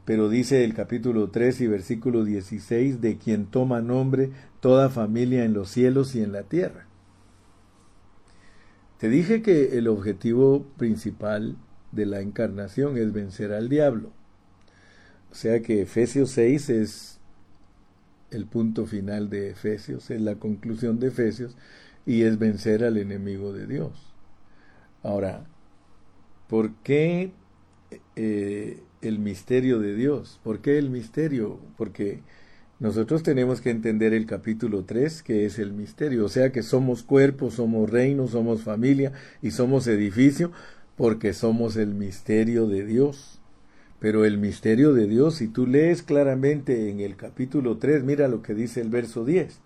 [0.05, 5.55] Pero dice el capítulo 3 y versículo 16, de quien toma nombre toda familia en
[5.55, 6.87] los cielos y en la tierra.
[8.99, 11.57] Te dije que el objetivo principal
[11.93, 14.13] de la encarnación es vencer al diablo.
[15.31, 17.20] O sea que Efesios 6 es
[18.31, 21.57] el punto final de Efesios, es la conclusión de Efesios
[22.07, 24.15] y es vencer al enemigo de Dios.
[25.03, 25.45] Ahora,
[26.49, 27.33] ¿por qué
[28.17, 30.41] eh, el misterio de Dios?
[30.43, 31.59] ¿Por qué el misterio?
[31.77, 32.21] Porque
[32.81, 37.03] nosotros tenemos que entender el capítulo 3, que es el misterio, o sea que somos
[37.03, 39.13] cuerpo, somos reino, somos familia
[39.43, 40.51] y somos edificio,
[40.97, 43.40] porque somos el misterio de Dios.
[44.01, 48.43] Pero el misterio de Dios, si tú lees claramente en el capítulo 3, mira lo
[48.43, 49.61] que dice el verso 10,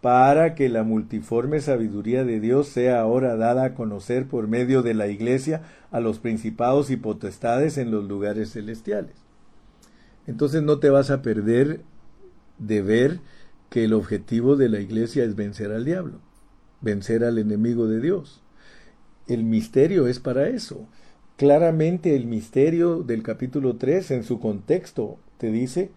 [0.00, 4.94] para que la multiforme sabiduría de Dios sea ahora dada a conocer por medio de
[4.94, 9.14] la iglesia a los principados y potestades en los lugares celestiales.
[10.26, 11.82] Entonces no te vas a perder
[12.58, 13.20] de ver
[13.68, 16.20] que el objetivo de la iglesia es vencer al diablo,
[16.80, 18.42] vencer al enemigo de Dios.
[19.26, 20.88] El misterio es para eso.
[21.38, 25.92] Claramente el misterio del capítulo 3 en su contexto te dice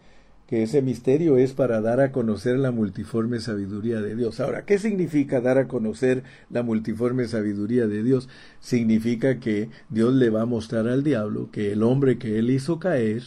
[0.46, 4.40] que ese misterio es para dar a conocer la multiforme sabiduría de Dios.
[4.40, 8.30] Ahora, ¿qué significa dar a conocer la multiforme sabiduría de Dios?
[8.60, 12.78] Significa que Dios le va a mostrar al diablo que el hombre que él hizo
[12.78, 13.24] caer,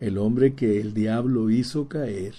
[0.00, 2.32] el hombre que el diablo hizo caer,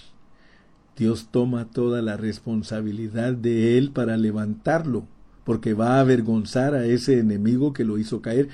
[0.97, 5.05] Dios toma toda la responsabilidad de él para levantarlo
[5.49, 8.49] porque va a avergonzar a ese enemigo que lo hizo caer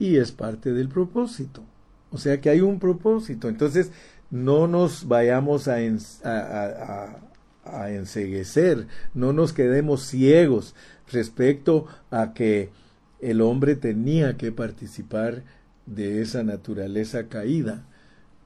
[0.00, 1.62] y es parte del propósito.
[2.10, 3.48] O sea que hay un propósito.
[3.48, 3.92] Entonces,
[4.32, 5.76] no nos vayamos a,
[7.64, 10.74] a, enseguecer, no nos quedemos ciegos
[11.12, 12.70] respecto a que
[13.20, 15.44] el hombre tenía que participar
[15.86, 17.86] de esa naturaleza caída.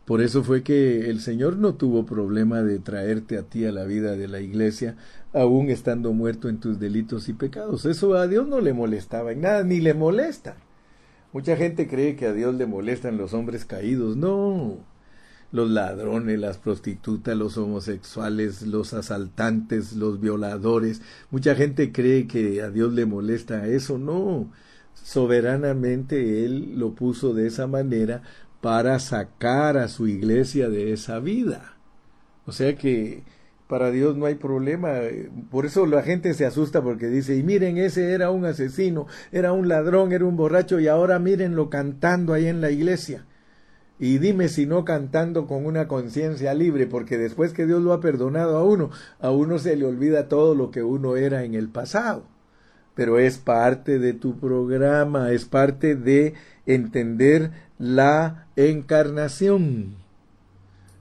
[0.04, 3.84] Por eso fue que el Señor no tuvo problema de traerte a ti a la
[3.84, 4.96] vida de la iglesia,
[5.32, 7.86] aún estando muerto en tus delitos y pecados.
[7.86, 10.56] Eso a Dios no le molestaba en nada, ni le molesta.
[11.32, 14.16] Mucha gente cree que a Dios le molestan los hombres caídos.
[14.16, 14.76] No.
[15.50, 21.00] Los ladrones, las prostitutas, los homosexuales, los asaltantes, los violadores.
[21.30, 23.98] Mucha gente cree que a Dios le molesta eso.
[23.98, 24.50] No.
[24.94, 28.22] Soberanamente Él lo puso de esa manera
[28.64, 31.76] para sacar a su iglesia de esa vida.
[32.46, 33.22] O sea que
[33.68, 35.00] para Dios no hay problema.
[35.50, 39.52] Por eso la gente se asusta porque dice, y miren, ese era un asesino, era
[39.52, 43.26] un ladrón, era un borracho, y ahora mírenlo cantando ahí en la iglesia.
[43.98, 48.00] Y dime si no cantando con una conciencia libre, porque después que Dios lo ha
[48.00, 48.88] perdonado a uno,
[49.20, 52.24] a uno se le olvida todo lo que uno era en el pasado.
[52.94, 56.32] Pero es parte de tu programa, es parte de
[56.64, 59.94] entender la encarnación.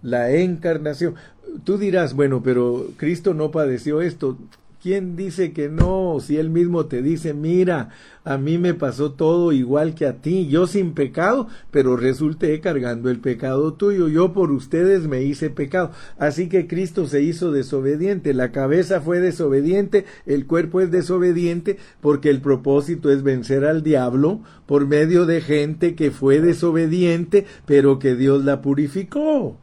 [0.01, 1.15] La encarnación.
[1.63, 4.37] Tú dirás, bueno, pero Cristo no padeció esto.
[4.83, 6.17] ¿Quién dice que no?
[6.19, 7.91] Si él mismo te dice, mira,
[8.25, 13.09] a mí me pasó todo igual que a ti, yo sin pecado, pero resulté cargando
[13.09, 15.91] el pecado tuyo, yo por ustedes me hice pecado.
[16.17, 22.29] Así que Cristo se hizo desobediente, la cabeza fue desobediente, el cuerpo es desobediente, porque
[22.29, 28.15] el propósito es vencer al diablo por medio de gente que fue desobediente, pero que
[28.15, 29.55] Dios la purificó.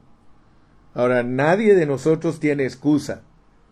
[0.94, 3.20] Ahora, nadie de nosotros tiene excusa.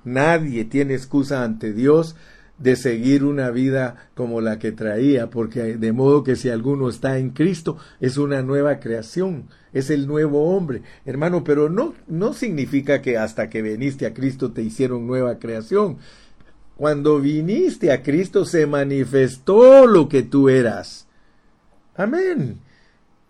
[0.04, 2.16] Nadie tiene excusa ante Dios
[2.58, 7.18] de seguir una vida como la que traía, porque de modo que si alguno está
[7.18, 10.82] en Cristo, es una nueva creación, es el nuevo hombre.
[11.06, 15.98] Hermano, pero no, no significa que hasta que viniste a Cristo te hicieron nueva creación.
[16.76, 21.06] Cuando viniste a Cristo se manifestó lo que tú eras.
[21.96, 22.60] Amén.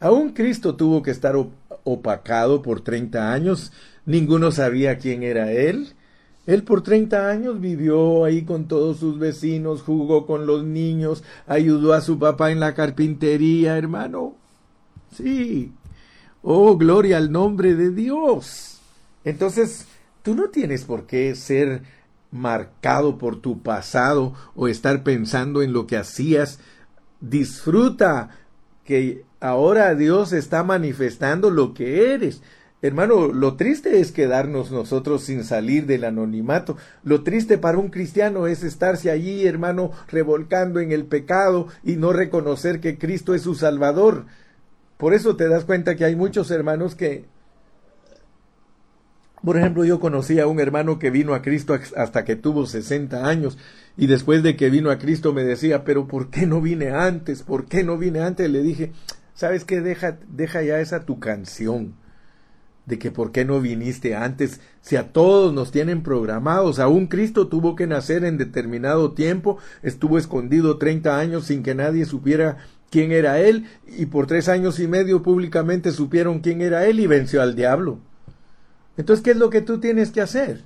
[0.01, 1.35] Aún Cristo tuvo que estar
[1.85, 3.73] opacado por treinta años,
[4.07, 5.95] ninguno sabía quién era Él.
[6.49, 11.92] Él por treinta años vivió ahí con todos sus vecinos, jugó con los niños, ayudó
[11.92, 14.34] a su papá en la carpintería, hermano.
[15.14, 15.74] Sí.
[16.40, 18.80] Oh, gloria al nombre de Dios.
[19.24, 19.84] Entonces,
[20.22, 21.82] tú no tienes por qué ser
[22.30, 26.61] marcado por tu pasado o estar pensando en lo que hacías.
[27.20, 28.30] Disfruta
[28.84, 32.40] que ahora Dios está manifestando lo que eres.
[32.81, 36.76] Hermano, lo triste es quedarnos nosotros sin salir del anonimato.
[37.03, 42.12] Lo triste para un cristiano es estarse allí, hermano, revolcando en el pecado y no
[42.12, 44.26] reconocer que Cristo es su Salvador.
[44.97, 47.24] Por eso te das cuenta que hay muchos hermanos que...
[49.43, 53.26] Por ejemplo, yo conocí a un hermano que vino a Cristo hasta que tuvo 60
[53.26, 53.59] años
[53.97, 57.43] y después de que vino a Cristo me decía, pero ¿por qué no vine antes?
[57.43, 58.49] ¿Por qué no vine antes?
[58.51, 58.93] Le dije,
[59.35, 59.81] ¿sabes qué?
[59.81, 61.95] Deja, deja ya esa tu canción
[62.89, 67.47] de que por qué no viniste antes, si a todos nos tienen programados, aún Cristo
[67.49, 72.57] tuvo que nacer en determinado tiempo, estuvo escondido treinta años sin que nadie supiera
[72.91, 77.07] quién era él, y por tres años y medio públicamente supieron quién era él y
[77.07, 77.99] venció al diablo.
[78.97, 80.64] Entonces, ¿qué es lo que tú tienes que hacer?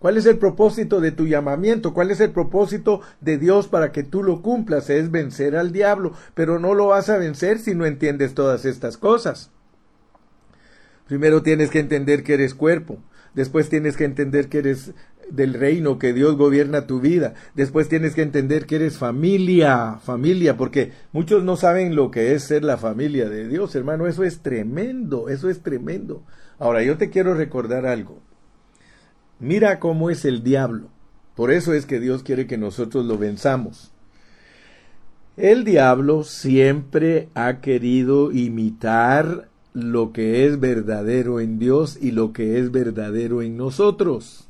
[0.00, 1.94] ¿Cuál es el propósito de tu llamamiento?
[1.94, 4.90] ¿Cuál es el propósito de Dios para que tú lo cumplas?
[4.90, 8.96] Es vencer al diablo, pero no lo vas a vencer si no entiendes todas estas
[8.96, 9.50] cosas.
[11.10, 13.00] Primero tienes que entender que eres cuerpo,
[13.34, 14.92] después tienes que entender que eres
[15.28, 20.56] del reino, que Dios gobierna tu vida, después tienes que entender que eres familia, familia,
[20.56, 24.38] porque muchos no saben lo que es ser la familia de Dios, hermano, eso es
[24.38, 26.22] tremendo, eso es tremendo.
[26.60, 28.20] Ahora, yo te quiero recordar algo.
[29.40, 30.90] Mira cómo es el diablo.
[31.34, 33.90] Por eso es que Dios quiere que nosotros lo venzamos.
[35.36, 42.58] El diablo siempre ha querido imitar lo que es verdadero en Dios y lo que
[42.58, 44.48] es verdadero en nosotros.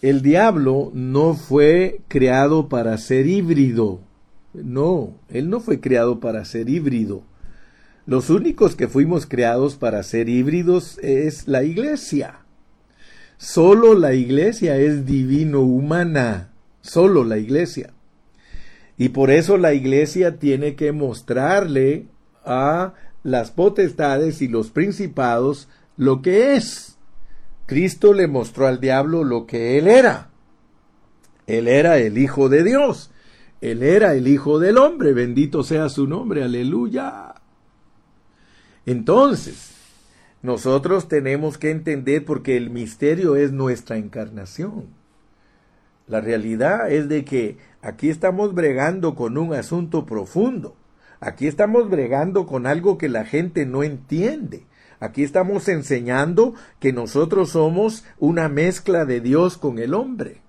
[0.00, 4.00] El diablo no fue creado para ser híbrido.
[4.52, 7.22] No, él no fue creado para ser híbrido.
[8.04, 12.40] Los únicos que fuimos creados para ser híbridos es la iglesia.
[13.36, 16.50] Solo la iglesia es divino humana.
[16.80, 17.92] Solo la iglesia.
[18.98, 22.06] Y por eso la iglesia tiene que mostrarle
[22.44, 26.96] a las potestades y los principados lo que es.
[27.66, 30.30] Cristo le mostró al diablo lo que él era.
[31.46, 33.10] Él era el Hijo de Dios.
[33.60, 35.12] Él era el Hijo del hombre.
[35.12, 36.42] Bendito sea su nombre.
[36.42, 37.34] Aleluya.
[38.84, 39.72] Entonces,
[40.42, 44.86] nosotros tenemos que entender porque el misterio es nuestra encarnación.
[46.08, 50.74] La realidad es de que aquí estamos bregando con un asunto profundo.
[51.24, 54.66] Aquí estamos bregando con algo que la gente no entiende.
[54.98, 60.42] Aquí estamos enseñando que nosotros somos una mezcla de Dios con el hombre.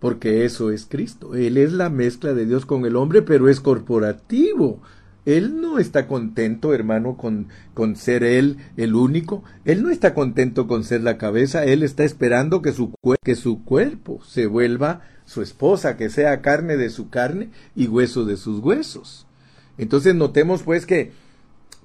[0.00, 1.36] Porque eso es Cristo.
[1.36, 4.82] Él es la mezcla de Dios con el hombre, pero es corporativo.
[5.24, 9.44] Él no está contento, hermano, con, con ser Él el único.
[9.64, 11.64] Él no está contento con ser la cabeza.
[11.64, 16.76] Él está esperando que su, que su cuerpo se vuelva su esposa, que sea carne
[16.76, 19.27] de su carne y hueso de sus huesos.
[19.78, 21.12] Entonces notemos pues que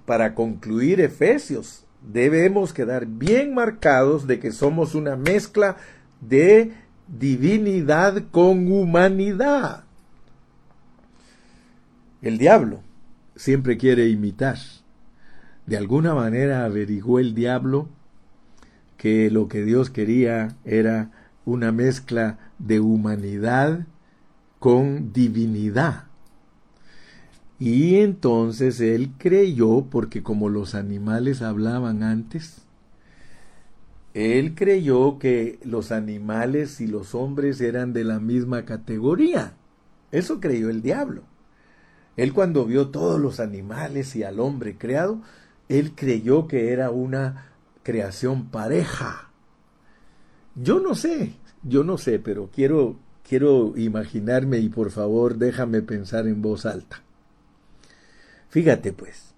[0.05, 5.77] para concluir Efesios debemos quedar bien marcados de que somos una mezcla
[6.19, 6.73] de
[7.07, 9.83] divinidad con humanidad.
[12.21, 12.81] El diablo
[13.35, 14.57] siempre quiere imitar.
[15.65, 17.87] De alguna manera averiguó el diablo
[18.97, 21.11] que lo que Dios quería era
[21.45, 23.85] una mezcla de humanidad
[24.59, 26.05] con divinidad.
[27.65, 32.63] Y entonces él creyó, porque como los animales hablaban antes,
[34.13, 39.53] él creyó que los animales y los hombres eran de la misma categoría.
[40.11, 41.23] Eso creyó el diablo.
[42.17, 45.21] Él cuando vio todos los animales y al hombre creado,
[45.69, 49.29] él creyó que era una creación pareja.
[50.55, 51.31] Yo no sé,
[51.63, 57.03] yo no sé, pero quiero quiero imaginarme y por favor déjame pensar en voz alta.
[58.53, 59.33] Fíjate pues,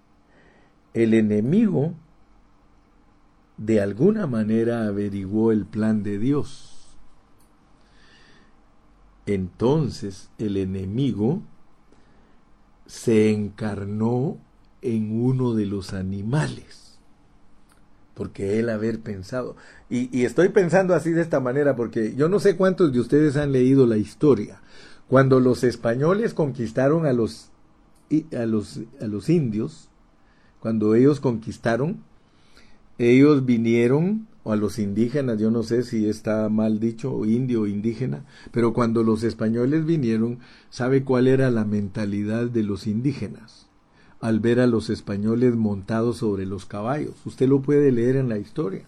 [0.92, 1.94] el enemigo
[3.56, 6.98] de alguna manera averiguó el plan de Dios.
[9.24, 11.40] Entonces el enemigo
[12.84, 14.36] se encarnó
[14.82, 16.98] en uno de los animales,
[18.12, 19.56] porque él haber pensado,
[19.88, 23.52] y, estoy pensando así de esta manera, porque yo no sé cuántos de ustedes han
[23.52, 24.60] leído la historia,
[25.08, 27.50] cuando los españoles conquistaron a los,
[28.36, 29.88] a los, a los indios,
[30.60, 32.02] cuando ellos conquistaron,
[32.98, 37.66] ellos vinieron o a los indígenas, yo no sé si está mal dicho, indio o
[37.66, 40.38] indígena, pero cuando los españoles vinieron,
[40.70, 43.66] ¿sabe cuál era la mentalidad de los indígenas?
[44.20, 47.14] Al ver a los españoles montados sobre los caballos.
[47.26, 48.86] Usted lo puede leer en la historia.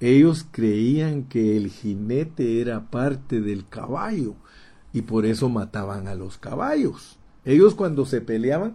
[0.00, 4.34] Ellos creían que el jinete era parte del caballo
[4.92, 7.18] y por eso mataban a los caballos.
[7.44, 8.74] Ellos cuando se peleaban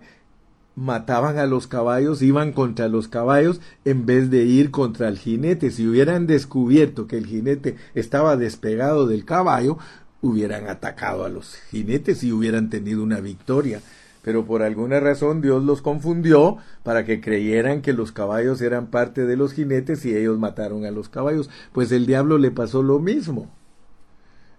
[0.75, 5.71] mataban a los caballos, iban contra los caballos en vez de ir contra el jinete.
[5.71, 9.77] Si hubieran descubierto que el jinete estaba despegado del caballo,
[10.21, 13.81] hubieran atacado a los jinetes y hubieran tenido una victoria.
[14.21, 19.25] Pero por alguna razón Dios los confundió para que creyeran que los caballos eran parte
[19.25, 21.49] de los jinetes y ellos mataron a los caballos.
[21.73, 23.49] Pues el diablo le pasó lo mismo.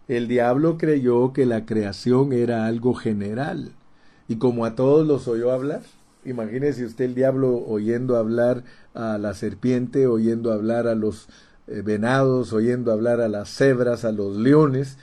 [0.08, 3.72] El diablo creyó que la creación era algo general.
[4.30, 5.82] Y como a todos los oyó hablar,
[6.24, 11.28] Imagínese usted el diablo oyendo hablar a la serpiente, oyendo hablar a los
[11.66, 14.98] eh, venados, oyendo hablar a las cebras, a los leones,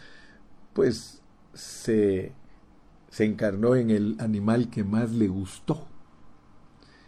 [0.74, 1.22] pues
[1.56, 2.34] se,
[3.10, 5.88] se encarnó en el animal que más le gustó.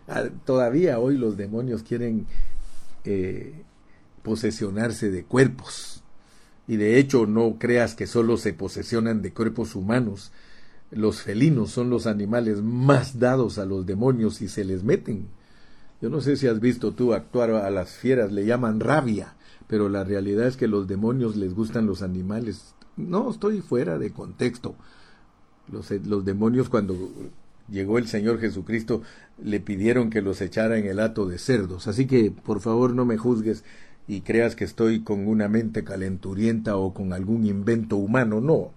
[0.08, 2.26] Ah, todavía hoy los demonios quieren
[3.04, 3.62] eh,
[4.24, 6.04] posesionarse de cuerpos.
[6.68, 10.32] Y de hecho no creas que solo se posesionan de cuerpos humanos,
[10.92, 15.28] los felinos son los animales más dados a los demonios y se les meten.
[16.02, 19.36] Yo no sé si has visto tú actuar a las fieras, le llaman rabia,
[19.68, 22.74] pero la realidad es que los demonios les gustan los animales.
[22.98, 24.76] No, estoy fuera de contexto.
[25.72, 26.96] Los, los demonios cuando
[27.70, 29.04] llegó el Señor Jesucristo
[29.44, 31.88] le pidieron que los echara en el hato de cerdos.
[31.88, 33.64] Así que por favor no me juzgues
[34.08, 38.42] y creas que estoy con una mente calenturienta o con algún invento humano.
[38.42, 38.72] No,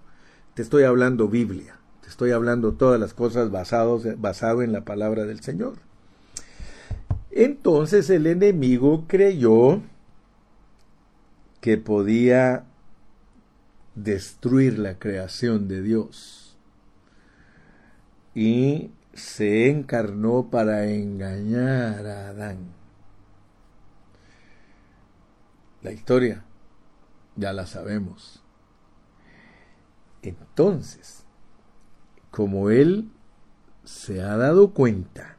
[0.55, 1.79] te estoy hablando Biblia
[2.13, 5.75] estoy hablando todas las cosas basados, basado en la palabra del Señor.
[7.31, 9.81] Entonces el enemigo creyó
[11.63, 12.65] que podía
[13.95, 16.57] destruir la creación de Dios
[18.35, 22.59] y se encarnó para engañar a Adán.
[25.81, 26.45] La historia
[27.37, 28.43] ya la sabemos.
[30.23, 31.22] Entonces,
[32.33, 33.11] como él
[33.85, 35.37] se ha dado cuenta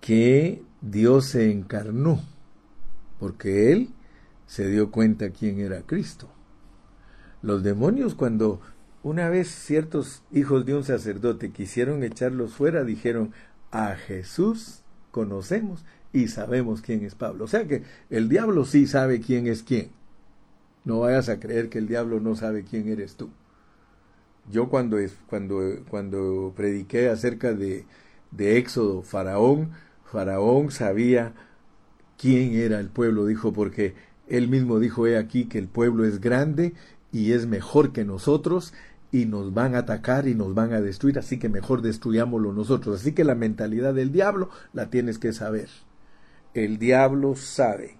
[0.00, 2.20] que Dios se encarnó,
[3.18, 3.88] porque él
[4.46, 6.28] se dio cuenta quién era Cristo.
[7.42, 8.60] Los demonios cuando
[9.02, 13.32] una vez ciertos hijos de un sacerdote quisieron echarlos fuera, dijeron,
[13.70, 17.44] a Jesús conocemos y sabemos quién es Pablo.
[17.44, 19.90] O sea que el diablo sí sabe quién es quién.
[20.84, 23.30] No vayas a creer que el diablo no sabe quién eres tú.
[24.50, 27.84] Yo cuando, cuando, cuando prediqué acerca de,
[28.30, 29.70] de Éxodo, Faraón,
[30.04, 31.34] Faraón sabía
[32.16, 33.94] quién era el pueblo, dijo, porque
[34.28, 36.74] él mismo dijo, he aquí que el pueblo es grande
[37.12, 38.72] y es mejor que nosotros
[39.10, 43.00] y nos van a atacar y nos van a destruir, así que mejor destruyámoslo nosotros.
[43.00, 45.68] Así que la mentalidad del diablo la tienes que saber.
[46.54, 47.98] El diablo sabe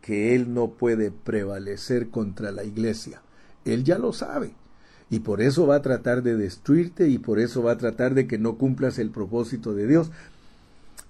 [0.00, 3.22] que él no puede prevalecer contra la iglesia.
[3.64, 4.54] Él ya lo sabe
[5.08, 8.26] y por eso va a tratar de destruirte y por eso va a tratar de
[8.26, 10.10] que no cumplas el propósito de Dios.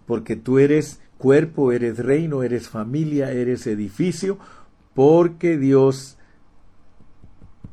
[0.07, 4.39] Porque tú eres cuerpo, eres reino, eres familia, eres edificio,
[4.95, 6.17] porque Dios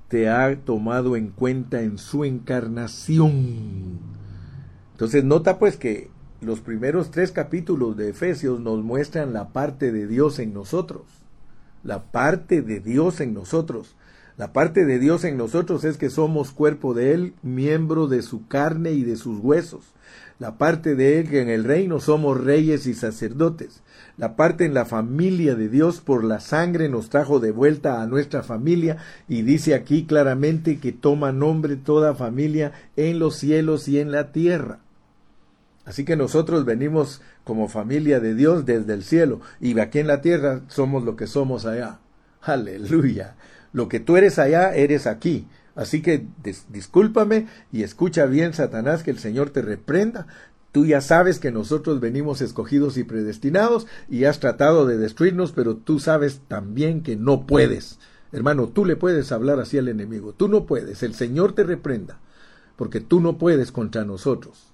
[0.08, 4.00] te ha tomado en cuenta en su encarnación.
[4.92, 6.10] Entonces nota pues que
[6.40, 11.04] los primeros tres capítulos de Efesios nos muestran la parte de Dios en nosotros,
[11.84, 13.96] la parte de Dios en nosotros.
[14.36, 18.48] La parte de Dios en nosotros es que somos cuerpo de Él, miembro de su
[18.48, 19.94] carne y de sus huesos.
[20.40, 23.84] La parte de Él que en el reino somos reyes y sacerdotes.
[24.18, 28.08] La parte en la familia de Dios por la sangre nos trajo de vuelta a
[28.08, 34.00] nuestra familia y dice aquí claramente que toma nombre toda familia en los cielos y
[34.00, 34.80] en la tierra.
[35.86, 40.22] Así que nosotros venimos como familia de Dios desde el cielo y aquí en la
[40.22, 42.00] tierra somos lo que somos allá.
[42.42, 43.36] Aleluya.
[43.74, 45.48] Lo que tú eres allá, eres aquí.
[45.76, 46.28] Así que
[46.70, 50.28] discúlpame y escucha bien, Satanás, que el Señor te reprenda.
[50.72, 55.76] Tú ya sabes que nosotros venimos escogidos y predestinados y has tratado de destruirnos, pero
[55.76, 58.00] tú sabes también que no puedes.
[58.32, 60.34] Hermano, tú le puedes hablar así al enemigo.
[60.34, 61.04] Tú no puedes.
[61.04, 62.20] El Señor te reprenda,
[62.76, 64.73] porque tú no puedes contra nosotros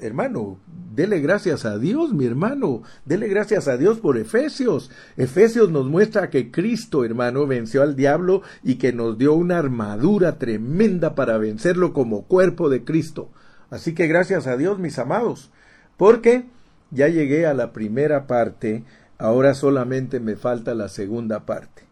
[0.00, 0.58] hermano,
[0.94, 4.90] dele gracias a Dios, mi hermano, dele gracias a Dios por Efesios.
[5.16, 10.38] Efesios nos muestra que Cristo, hermano, venció al diablo y que nos dio una armadura
[10.38, 13.30] tremenda para vencerlo como cuerpo de Cristo.
[13.70, 15.50] Así que gracias a Dios, mis amados,
[15.96, 16.46] porque
[16.90, 18.84] ya llegué a la primera parte,
[19.18, 21.85] ahora solamente me falta la segunda parte.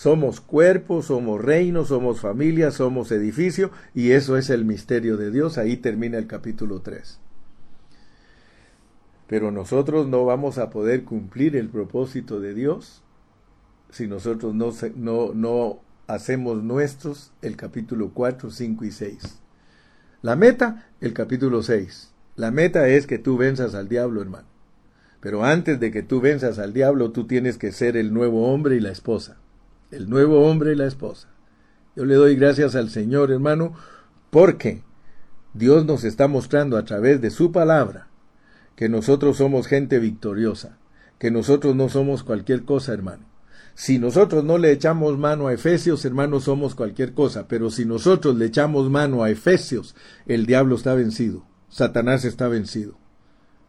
[0.00, 5.58] Somos cuerpo, somos reino, somos familia, somos edificio, y eso es el misterio de Dios.
[5.58, 7.18] Ahí termina el capítulo 3.
[9.26, 13.02] Pero nosotros no vamos a poder cumplir el propósito de Dios
[13.90, 19.18] si nosotros no, no, no hacemos nuestros el capítulo 4, 5 y 6.
[20.22, 22.10] La meta, el capítulo 6.
[22.36, 24.48] La meta es que tú venzas al diablo, hermano.
[25.20, 28.76] Pero antes de que tú venzas al diablo, tú tienes que ser el nuevo hombre
[28.76, 29.39] y la esposa
[29.90, 31.28] el nuevo hombre y la esposa.
[31.96, 33.74] Yo le doy gracias al Señor, hermano,
[34.30, 34.82] porque
[35.54, 38.08] Dios nos está mostrando a través de su palabra
[38.76, 40.78] que nosotros somos gente victoriosa,
[41.18, 43.26] que nosotros no somos cualquier cosa, hermano.
[43.74, 48.36] Si nosotros no le echamos mano a Efesios, hermano, somos cualquier cosa, pero si nosotros
[48.36, 49.94] le echamos mano a Efesios,
[50.26, 52.98] el diablo está vencido, Satanás está vencido.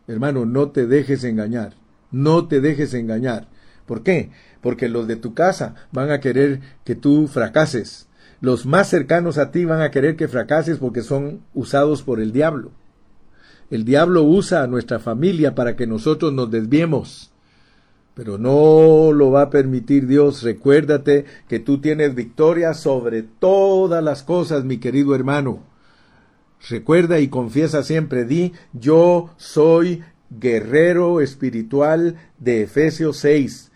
[0.08, 1.76] Hermano, no te dejes engañar,
[2.12, 3.48] no te dejes engañar.
[3.92, 4.30] ¿Por qué?
[4.62, 8.08] Porque los de tu casa van a querer que tú fracases.
[8.40, 12.32] Los más cercanos a ti van a querer que fracases porque son usados por el
[12.32, 12.72] diablo.
[13.70, 17.34] El diablo usa a nuestra familia para que nosotros nos desviemos.
[18.14, 20.42] Pero no lo va a permitir Dios.
[20.42, 25.66] Recuérdate que tú tienes victoria sobre todas las cosas, mi querido hermano.
[26.70, 33.71] Recuerda y confiesa siempre, di, yo soy guerrero espiritual de Efesios 6.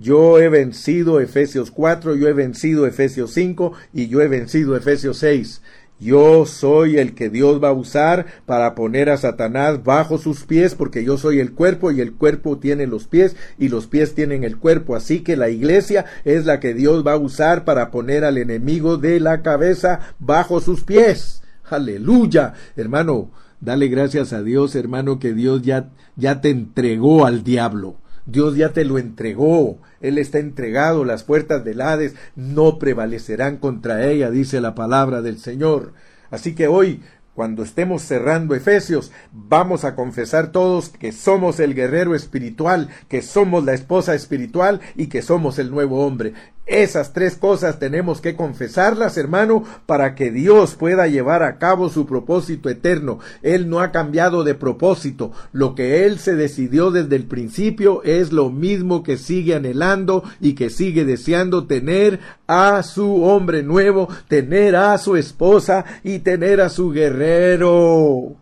[0.00, 5.18] Yo he vencido Efesios 4, yo he vencido Efesios 5 y yo he vencido Efesios
[5.18, 5.62] 6.
[6.00, 10.74] Yo soy el que Dios va a usar para poner a Satanás bajo sus pies,
[10.74, 14.42] porque yo soy el cuerpo y el cuerpo tiene los pies y los pies tienen
[14.42, 14.96] el cuerpo.
[14.96, 18.96] Así que la iglesia es la que Dios va a usar para poner al enemigo
[18.96, 21.42] de la cabeza bajo sus pies.
[21.70, 23.30] Aleluya, hermano.
[23.60, 27.96] Dale gracias a Dios, hermano, que Dios ya, ya te entregó al diablo.
[28.26, 34.06] Dios ya te lo entregó, Él está entregado, las puertas del Hades no prevalecerán contra
[34.06, 35.92] ella, dice la palabra del Señor.
[36.30, 37.02] Así que hoy
[37.34, 43.64] cuando estemos cerrando Efesios, vamos a confesar todos que somos el guerrero espiritual, que somos
[43.64, 46.34] la esposa espiritual y que somos el nuevo hombre.
[46.66, 52.06] Esas tres cosas tenemos que confesarlas, hermano, para que Dios pueda llevar a cabo su
[52.06, 53.18] propósito eterno.
[53.42, 55.32] Él no ha cambiado de propósito.
[55.52, 60.54] Lo que Él se decidió desde el principio es lo mismo que sigue anhelando y
[60.54, 66.70] que sigue deseando tener a su hombre nuevo, tener a su esposa y tener a
[66.70, 68.36] su guerrero.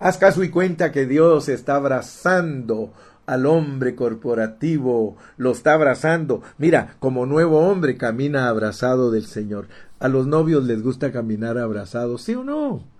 [0.00, 2.92] Haz caso y cuenta que Dios está abrazando
[3.28, 6.40] al hombre corporativo, lo está abrazando.
[6.56, 9.68] Mira, como nuevo hombre camina abrazado del Señor.
[10.00, 12.97] A los novios les gusta caminar abrazados, ¿sí o no?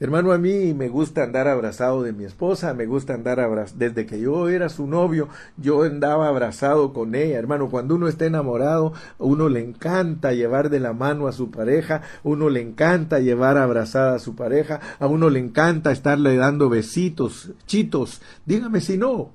[0.00, 3.80] Hermano, a mí me gusta andar abrazado de mi esposa, me gusta andar abrazado.
[3.80, 7.36] Desde que yo era su novio, yo andaba abrazado con ella.
[7.36, 12.02] Hermano, cuando uno está enamorado, uno le encanta llevar de la mano a su pareja,
[12.22, 17.50] uno le encanta llevar abrazada a su pareja, a uno le encanta estarle dando besitos,
[17.66, 18.22] chitos.
[18.46, 19.30] Dígame si no.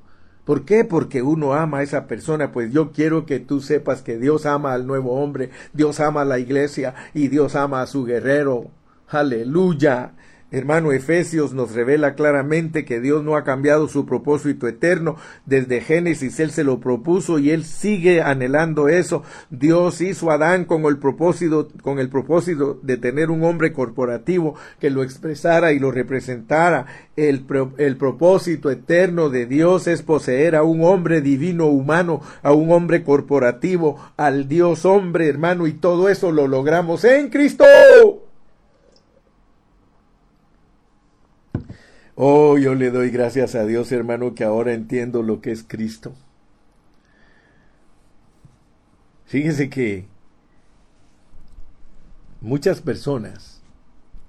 [0.46, 0.86] ¿Por qué?
[0.86, 2.54] Porque uno ama a esa persona.
[2.54, 6.26] Pues yo quiero que tú sepas que Dios ama al nuevo hombre, Dios ama a
[6.26, 8.72] la iglesia y Dios ama a su guerrero.
[9.10, 10.14] Aleluya.
[10.54, 15.16] Hermano, Efesios nos revela claramente que Dios no ha cambiado su propósito eterno.
[15.48, 19.24] Desde Génesis Él se lo propuso y Él sigue anhelando eso.
[19.50, 24.54] Dios hizo a Adán con el propósito, con el propósito de tener un hombre corporativo
[24.80, 26.86] que lo expresara y lo representara.
[27.16, 27.48] El,
[27.80, 33.04] el propósito eterno de Dios es poseer a un hombre divino humano, a un hombre
[33.04, 37.66] corporativo, al Dios hombre, hermano, y todo eso lo logramos en Cristo.
[42.16, 46.14] Oh, yo le doy gracias a Dios, hermano, que ahora entiendo lo que es Cristo.
[49.26, 50.06] Fíjese que
[52.40, 53.64] muchas personas,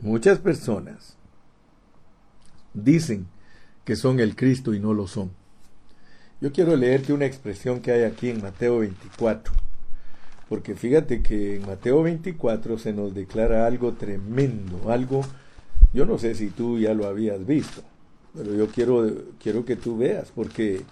[0.01, 1.19] muchas personas
[2.73, 3.27] dicen
[3.85, 5.33] que son el Cristo y no lo son.
[6.41, 9.53] Yo quiero leerte una expresión que hay aquí en Mateo 24,
[10.49, 15.21] porque fíjate que en Mateo 24 se nos declara algo tremendo, algo
[15.95, 17.83] yo no sé si tú ya lo habías visto.
[18.35, 19.07] pero yo quiero,
[19.41, 20.83] quiero que tú veas, porque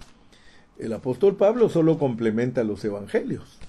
[0.79, 3.59] el apóstol Pablo solo complementa los evangelios.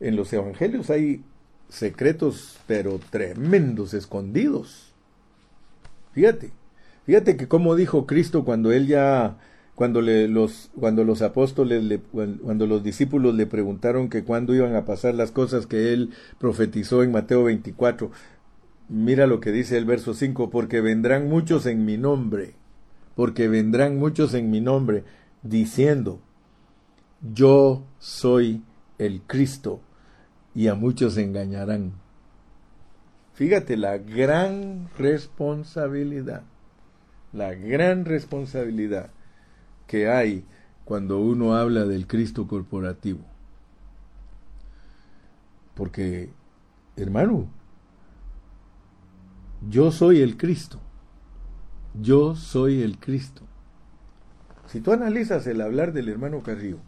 [0.00, 1.24] En los evangelios hay
[1.70, 4.92] secretos, pero tremendos, escondidos.
[6.12, 6.50] Fíjate,
[7.04, 9.38] fíjate que como dijo Cristo cuando él ya,
[9.74, 14.74] cuando le, los, cuando los apóstoles, le, cuando los discípulos le preguntaron que cuándo iban
[14.76, 18.10] a pasar las cosas que él profetizó en Mateo 24,
[18.88, 22.54] mira lo que dice el verso 5, porque vendrán muchos en mi nombre,
[23.14, 25.04] porque vendrán muchos en mi nombre,
[25.42, 26.20] diciendo,
[27.34, 28.62] yo soy
[28.98, 29.80] el Cristo,
[30.54, 31.92] y a muchos engañarán.
[33.34, 36.44] Fíjate la gran responsabilidad,
[37.34, 39.10] la gran responsabilidad
[39.86, 40.46] que hay
[40.86, 43.20] cuando uno habla del Cristo corporativo.
[45.74, 46.30] Porque,
[46.96, 47.50] hermano,
[49.68, 50.80] yo soy el Cristo.
[52.00, 53.42] Yo soy el Cristo.
[54.66, 56.78] Si tú analizas el hablar del hermano Carrillo,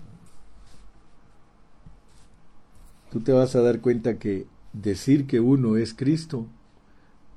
[3.10, 6.46] tú te vas a dar cuenta que decir que uno es Cristo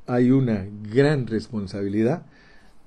[0.07, 2.25] hay una gran responsabilidad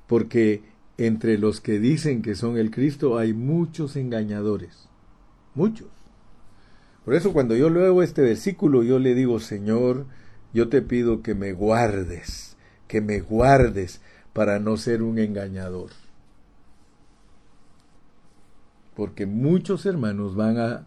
[0.07, 0.63] porque
[0.99, 4.89] entre los que dicen que son el Cristo hay muchos engañadores,
[5.55, 5.89] muchos.
[7.05, 10.07] Por eso cuando yo leo este versículo yo le digo, Señor,
[10.55, 12.57] yo te pido que me guardes,
[12.89, 14.01] que me guardes
[14.33, 15.91] para no ser un engañador.
[18.95, 20.87] Porque muchos hermanos van a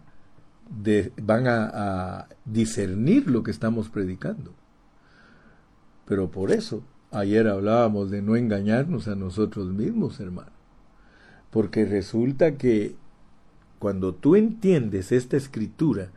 [1.22, 4.52] van a, discernir lo que estamos predicando.
[6.06, 10.52] Pero por eso, ayer hablábamos de no engañarnos a nosotros mismos, hermano.
[11.50, 12.96] Porque resulta que
[13.78, 16.10] cuando tú entiendes esta escritura,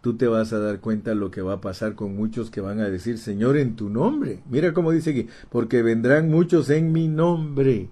[0.00, 2.80] tú te vas a dar cuenta lo que va a pasar con muchos que van
[2.80, 4.42] a decir, Señor, en tu nombre.
[4.50, 7.90] Mira cómo dice aquí, porque vendrán muchos en mi nombre.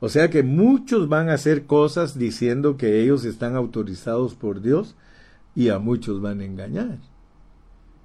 [0.00, 4.96] O sea que muchos van a hacer cosas diciendo que ellos están autorizados por Dios
[5.54, 6.98] y a muchos van a engañar.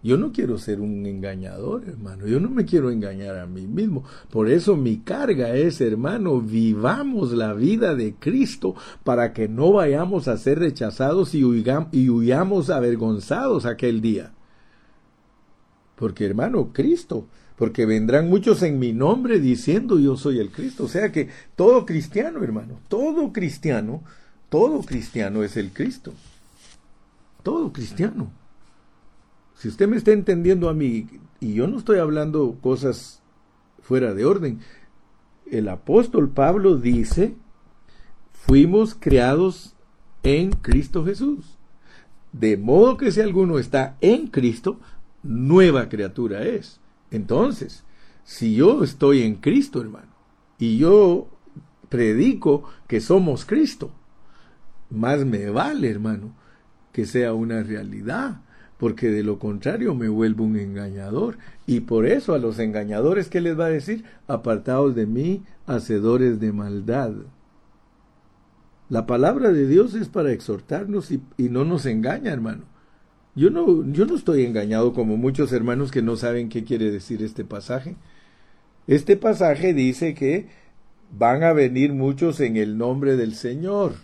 [0.07, 2.27] Yo no quiero ser un engañador, hermano.
[2.27, 4.05] Yo no me quiero engañar a mí mismo.
[4.31, 10.29] Por eso mi carga es, hermano, vivamos la vida de Cristo para que no vayamos
[10.29, 14.31] a ser rechazados y, huyamos avergonzados aquel día.
[15.97, 17.27] Porque, hermano, Cristo
[17.57, 20.85] porque vendrán muchos en mi nombre diciendo yo soy el Cristo.
[20.85, 21.27] O sea que
[21.57, 24.03] todo cristiano, hermano, todo cristiano,
[24.47, 26.13] todo cristiano es el Cristo.
[27.43, 28.31] Todo cristiano.
[29.57, 31.07] Si usted me está entendiendo a mí,
[31.39, 33.23] y yo no estoy hablando cosas
[33.81, 34.59] fuera de orden,
[35.47, 37.35] el apóstol Pablo dice,
[38.31, 39.75] fuimos creados
[40.21, 41.57] en Cristo Jesús.
[42.33, 44.79] De modo que si alguno está en Cristo,
[45.23, 46.79] nueva criatura es.
[47.09, 47.83] Entonces,
[48.23, 50.13] si yo estoy en Cristo, hermano,
[50.59, 51.29] y yo
[51.89, 53.89] predico que somos Cristo,
[54.91, 56.35] más me vale, hermano,
[56.91, 58.41] que sea una realidad,
[58.77, 61.37] porque de lo contrario me vuelvo un engañador.
[61.65, 64.03] Y por eso a los engañadores, ¿qué les va a decir?
[64.27, 67.11] Apartados de mí, hacedores de maldad.
[68.89, 72.63] La palabra de Dios es para exhortarnos y, y no nos engaña, hermano.
[73.35, 77.21] Yo no, yo no estoy engañado como muchos hermanos que no saben qué quiere decir
[77.21, 77.95] este pasaje.
[78.87, 80.47] Este pasaje dice que
[81.11, 83.95] van a venir muchos en el nombre del Señor.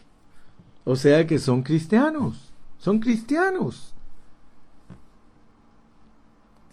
[0.83, 3.92] O sea que son cristianos, son cristianos.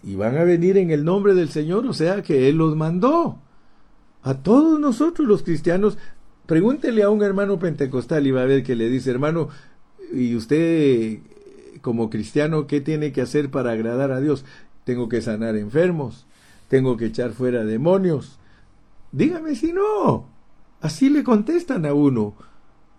[0.03, 3.39] Y van a venir en el nombre del Señor, o sea que Él los mandó.
[4.23, 5.97] A todos nosotros los cristianos,
[6.45, 9.49] pregúntele a un hermano pentecostal y va a ver que le dice, hermano,
[10.13, 11.19] ¿y usted
[11.81, 14.45] como cristiano, ¿qué tiene que hacer para agradar a Dios?
[14.83, 16.25] Tengo que sanar enfermos,
[16.67, 18.39] tengo que echar fuera demonios.
[19.11, 20.25] Dígame si no.
[20.79, 22.35] Así le contestan a uno.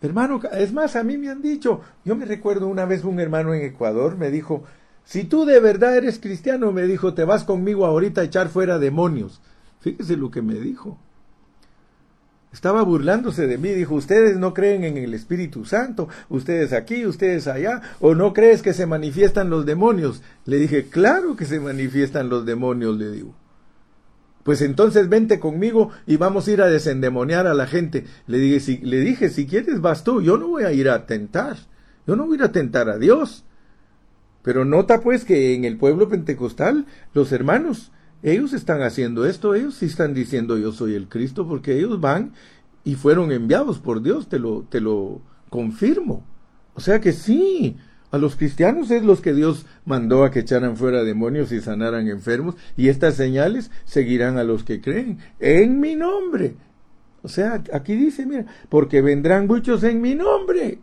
[0.00, 3.54] Hermano, es más, a mí me han dicho, yo me recuerdo una vez un hermano
[3.54, 4.64] en Ecuador me dijo,
[5.04, 8.78] si tú de verdad eres cristiano, me dijo, te vas conmigo ahorita a echar fuera
[8.78, 9.40] demonios.
[9.80, 10.98] Fíjese lo que me dijo.
[12.52, 17.46] Estaba burlándose de mí, dijo, ustedes no creen en el Espíritu Santo, ustedes aquí, ustedes
[17.46, 20.22] allá, o no crees que se manifiestan los demonios.
[20.44, 23.34] Le dije, claro que se manifiestan los demonios, le digo.
[24.42, 28.04] Pues entonces vente conmigo y vamos a ir a desendemoniar a la gente.
[28.26, 31.06] Le dije, si, le dije, si quieres vas tú, yo no voy a ir a
[31.06, 31.56] tentar,
[32.06, 33.44] yo no voy a ir a tentar a Dios.
[34.42, 39.74] Pero nota pues que en el pueblo pentecostal los hermanos ellos están haciendo esto, ellos
[39.74, 42.32] sí están diciendo yo soy el Cristo, porque ellos van
[42.84, 45.20] y fueron enviados por Dios, te lo, te lo
[45.50, 46.24] confirmo.
[46.74, 47.76] O sea que sí,
[48.10, 52.08] a los cristianos es los que Dios mandó a que echaran fuera demonios y sanaran
[52.08, 56.54] enfermos, y estas señales seguirán a los que creen en mi nombre.
[57.22, 60.78] O sea, aquí dice, mira, porque vendrán muchos en mi nombre.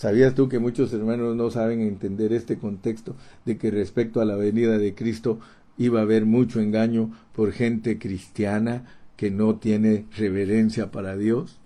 [0.00, 4.34] ¿Sabías tú que muchos hermanos no saben entender este contexto de que respecto a la
[4.34, 5.40] venida de Cristo
[5.76, 8.86] iba a haber mucho engaño por gente cristiana
[9.18, 11.60] que no tiene reverencia para Dios?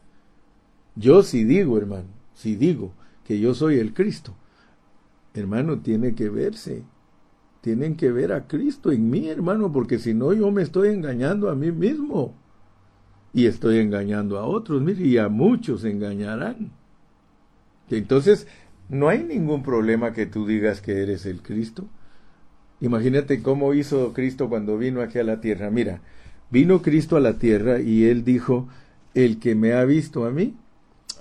[0.96, 4.34] Yo sí digo, hermano, si digo que yo soy el Cristo,
[5.32, 6.82] hermano, tiene que verse.
[7.60, 11.50] Tienen que ver a Cristo en mí, hermano, porque si no yo me estoy engañando
[11.50, 12.34] a mí mismo
[13.32, 16.72] y estoy engañando a otros, mire, y a muchos engañarán.
[17.96, 18.46] Entonces,
[18.88, 21.86] no hay ningún problema que tú digas que eres el Cristo.
[22.80, 25.70] Imagínate cómo hizo Cristo cuando vino aquí a la tierra.
[25.70, 26.00] Mira,
[26.50, 28.68] vino Cristo a la tierra y él dijo,
[29.14, 30.54] el que me ha visto a mí,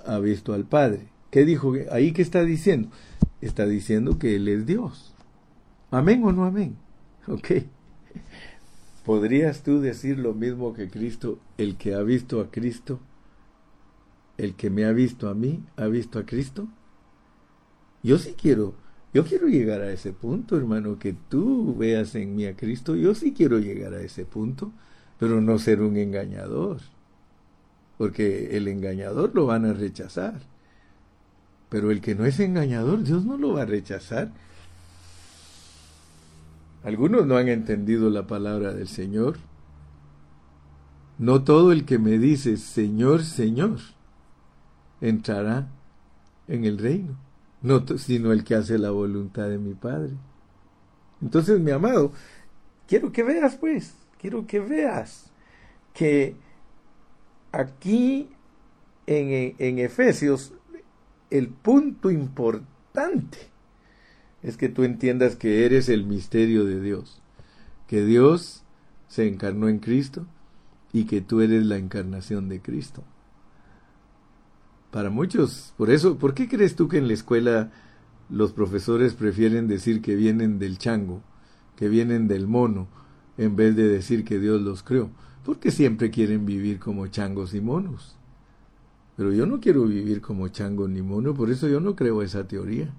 [0.04, 1.08] ha visto al Padre.
[1.30, 1.74] ¿Qué dijo?
[1.90, 2.90] Ahí qué está diciendo?
[3.40, 5.14] Está diciendo que Él es Dios.
[5.90, 6.76] ¿Amén o no amén?
[7.26, 7.64] Ok.
[9.04, 11.38] ¿Podrías tú decir lo mismo que Cristo?
[11.58, 13.00] El que ha visto a Cristo,
[14.36, 16.68] el que me ha visto a mí, ha visto a Cristo.
[18.02, 18.74] Yo sí quiero,
[19.12, 22.96] yo quiero llegar a ese punto, hermano, que tú veas en mí a Cristo.
[22.96, 24.72] Yo sí quiero llegar a ese punto,
[25.18, 26.78] pero no ser un engañador.
[27.96, 30.40] Porque el engañador lo van a rechazar.
[31.68, 34.32] Pero el que no es engañador, Dios no lo va a rechazar.
[36.82, 39.38] Algunos no han entendido la palabra del Señor.
[41.18, 43.78] No todo el que me dice Señor, Señor,
[45.08, 45.68] entrará
[46.48, 47.16] en el reino,
[47.62, 50.12] no sino el que hace la voluntad de mi Padre.
[51.20, 52.12] Entonces, mi amado,
[52.88, 55.30] quiero que veas, pues, quiero que veas
[55.92, 56.36] que
[57.52, 58.30] aquí
[59.06, 60.52] en, en Efesios
[61.30, 63.38] el punto importante
[64.42, 67.20] es que tú entiendas que eres el misterio de Dios,
[67.86, 68.62] que Dios
[69.08, 70.26] se encarnó en Cristo
[70.92, 73.04] y que tú eres la encarnación de Cristo.
[74.94, 77.72] Para muchos, por eso, ¿por qué crees tú que en la escuela
[78.30, 81.20] los profesores prefieren decir que vienen del chango,
[81.74, 82.86] que vienen del mono,
[83.36, 85.10] en vez de decir que Dios los creó?
[85.44, 88.14] Porque siempre quieren vivir como changos y monos.
[89.16, 92.46] Pero yo no quiero vivir como chango ni mono, por eso yo no creo esa
[92.46, 92.94] teoría.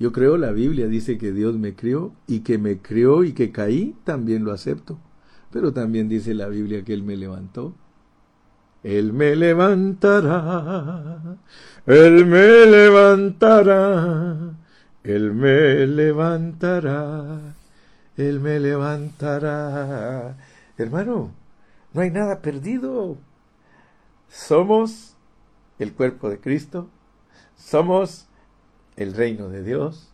[0.00, 3.52] Yo creo la Biblia dice que Dios me crió y que me crió y que
[3.52, 4.98] caí, también lo acepto.
[5.52, 7.76] Pero también dice la Biblia que Él me levantó.
[8.82, 11.36] Él me levantará,
[11.86, 14.54] Él me levantará,
[15.02, 17.54] Él me levantará,
[18.16, 20.36] Él me levantará.
[20.78, 21.32] Hermano,
[21.92, 23.18] no hay nada perdido.
[24.28, 25.16] Somos
[25.78, 26.88] el cuerpo de Cristo,
[27.56, 28.26] somos
[28.96, 30.10] el reino de Dios.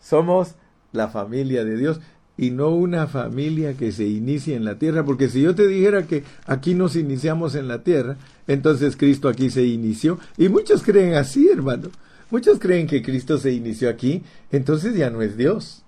[0.00, 0.56] Somos
[0.92, 2.00] la familia de Dios
[2.40, 6.06] y no una familia que se inicia en la tierra, porque si yo te dijera
[6.06, 8.16] que aquí nos iniciamos en la tierra,
[8.46, 11.90] entonces Cristo aquí se inició, y muchos creen así, hermano,
[12.30, 15.84] muchos creen que Cristo se inició aquí, entonces ya no es Dios.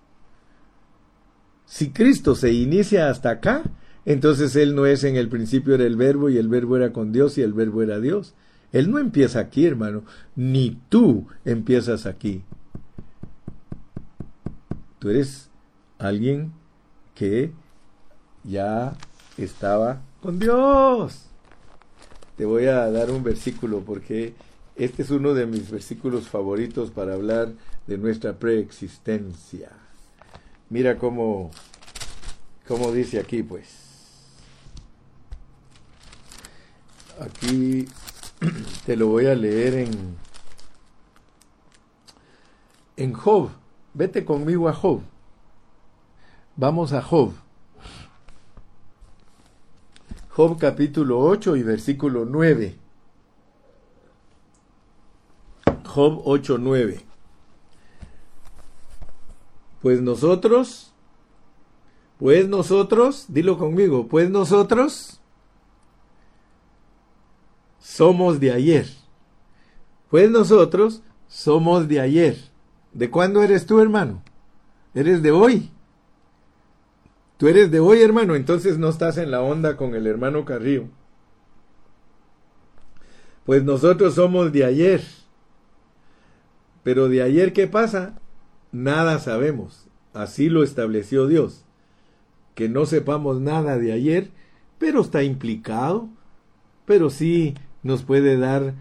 [1.64, 3.62] Si Cristo se inicia hasta acá,
[4.04, 7.12] entonces Él no es en el principio era el verbo y el verbo era con
[7.12, 8.34] Dios y el verbo era Dios.
[8.72, 10.04] Él no empieza aquí, hermano,
[10.36, 12.42] ni tú empiezas aquí.
[14.98, 15.48] Tú eres
[16.02, 16.52] alguien
[17.14, 17.52] que
[18.44, 18.96] ya
[19.38, 21.26] estaba con Dios.
[22.36, 24.34] Te voy a dar un versículo porque
[24.74, 27.52] este es uno de mis versículos favoritos para hablar
[27.86, 29.70] de nuestra preexistencia.
[30.70, 31.50] Mira cómo,
[32.66, 33.68] cómo dice aquí, pues.
[37.20, 37.86] Aquí
[38.86, 40.16] te lo voy a leer en,
[42.96, 43.50] en Job.
[43.94, 45.02] Vete conmigo a Job.
[46.56, 47.32] Vamos a Job.
[50.28, 52.76] Job capítulo 8 y versículo 9.
[55.86, 57.00] Job 8, 9.
[59.80, 60.92] Pues nosotros,
[62.18, 65.20] pues nosotros, dilo conmigo, pues nosotros
[67.80, 68.86] somos de ayer.
[70.10, 72.38] Pues nosotros somos de ayer.
[72.92, 74.22] ¿De cuándo eres tú, hermano?
[74.94, 75.70] Eres de hoy.
[77.42, 80.84] Tú eres de hoy, hermano, entonces no estás en la onda con el hermano Carrillo.
[83.44, 85.02] Pues nosotros somos de ayer.
[86.84, 88.14] Pero de ayer, ¿qué pasa?
[88.70, 89.88] Nada sabemos.
[90.14, 91.64] Así lo estableció Dios.
[92.54, 94.30] Que no sepamos nada de ayer,
[94.78, 96.08] pero está implicado.
[96.86, 98.74] Pero sí nos puede dar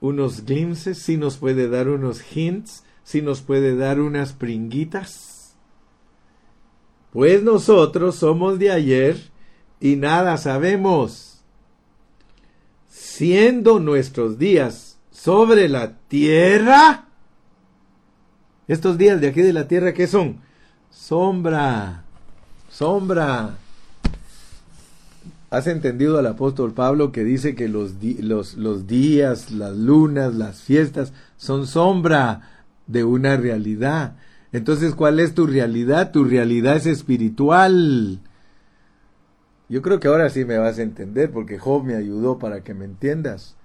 [0.00, 5.29] unos glimpses, si nos puede dar unos hints, si nos puede dar unas pringuitas.
[7.12, 9.16] Pues nosotros somos de ayer
[9.80, 11.26] y nada sabemos.
[12.88, 17.06] siendo nuestros días sobre la tierra,
[18.66, 20.38] estos días de aquí de la tierra, ¿qué son?
[20.90, 22.04] Sombra,
[22.70, 23.58] sombra.
[25.50, 30.62] ¿Has entendido al apóstol Pablo que dice que los, los, los días, las lunas, las
[30.62, 34.16] fiestas son sombra de una realidad?
[34.52, 36.10] Entonces, ¿cuál es tu realidad?
[36.10, 38.20] Tu realidad es espiritual.
[39.68, 42.74] Yo creo que ahora sí me vas a entender porque Job me ayudó para que
[42.74, 43.56] me entiendas.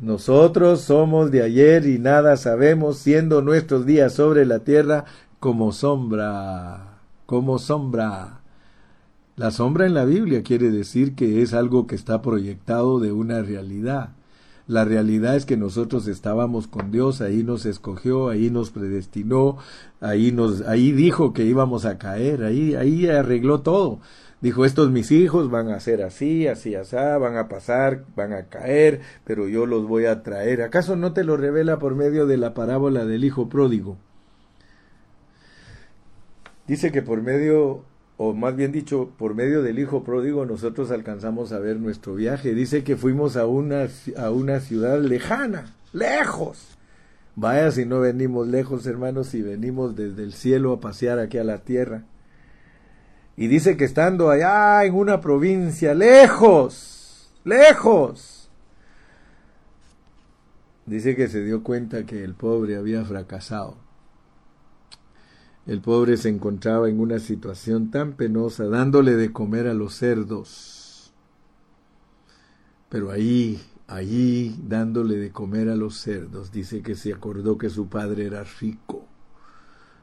[0.00, 5.04] Nosotros somos de ayer y nada sabemos, siendo nuestros días sobre la tierra
[5.40, 8.40] como sombra, como sombra.
[9.36, 13.42] La sombra en la Biblia quiere decir que es algo que está proyectado de una
[13.42, 14.10] realidad.
[14.66, 19.58] La realidad es que nosotros estábamos con Dios, ahí nos escogió, ahí nos predestinó,
[20.00, 24.00] ahí nos, ahí dijo que íbamos a caer, ahí, ahí arregló todo.
[24.40, 28.46] Dijo, estos mis hijos van a ser así, así, así, van a pasar, van a
[28.48, 30.62] caer, pero yo los voy a traer.
[30.62, 33.96] ¿Acaso no te lo revela por medio de la parábola del hijo pródigo?
[36.66, 37.84] Dice que por medio,
[38.16, 42.54] o más bien dicho, por medio del hijo pródigo nosotros alcanzamos a ver nuestro viaje.
[42.54, 46.78] Dice que fuimos a una, a una ciudad lejana, lejos.
[47.36, 51.44] Vaya si no venimos lejos, hermanos, si venimos desde el cielo a pasear aquí a
[51.44, 52.04] la tierra.
[53.36, 58.48] Y dice que estando allá en una provincia, lejos, lejos,
[60.86, 63.76] dice que se dio cuenta que el pobre había fracasado.
[65.66, 71.12] El pobre se encontraba en una situación tan penosa, dándole de comer a los cerdos.
[72.90, 77.88] Pero ahí, allí, dándole de comer a los cerdos, dice que se acordó que su
[77.88, 79.06] padre era rico.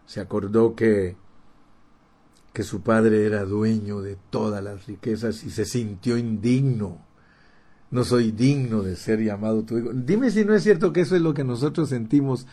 [0.05, 1.15] Se acordó que
[2.53, 7.05] que su padre era dueño de todas las riquezas y se sintió indigno.
[7.91, 9.91] No soy digno de ser llamado tu hijo.
[9.93, 12.47] Dime si no es cierto que eso es lo que nosotros sentimos.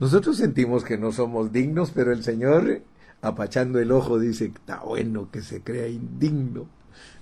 [0.00, 2.82] Nosotros sentimos que no somos dignos, pero el Señor,
[3.22, 6.66] apachando el ojo, dice, está bueno que se crea indigno.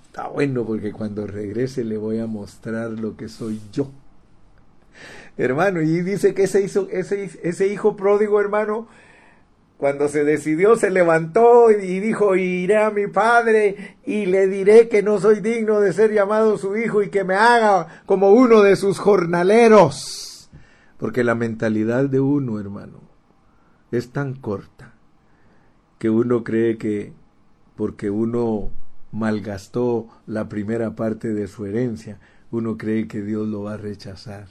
[0.05, 3.89] Está bueno porque cuando regrese le voy a mostrar lo que soy yo.
[5.37, 8.87] Hermano, y dice que ese, hizo, ese, ese hijo pródigo, hermano,
[9.77, 15.01] cuando se decidió, se levantó y dijo, iré a mi padre y le diré que
[15.01, 18.75] no soy digno de ser llamado su hijo y que me haga como uno de
[18.75, 20.32] sus jornaleros.
[21.03, 23.01] Porque la mentalidad de uno, hermano,
[23.91, 24.93] es tan corta
[25.99, 27.11] que uno cree que
[27.75, 28.71] porque uno
[29.11, 34.47] malgastó la primera parte de su herencia, uno cree que Dios lo va a rechazar.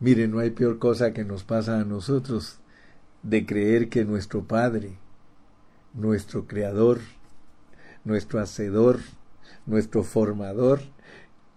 [0.00, 2.58] Mire, no hay peor cosa que nos pasa a nosotros
[3.22, 4.98] de creer que nuestro Padre,
[5.94, 6.98] nuestro Creador,
[8.02, 8.98] nuestro Hacedor,
[9.66, 10.80] nuestro Formador,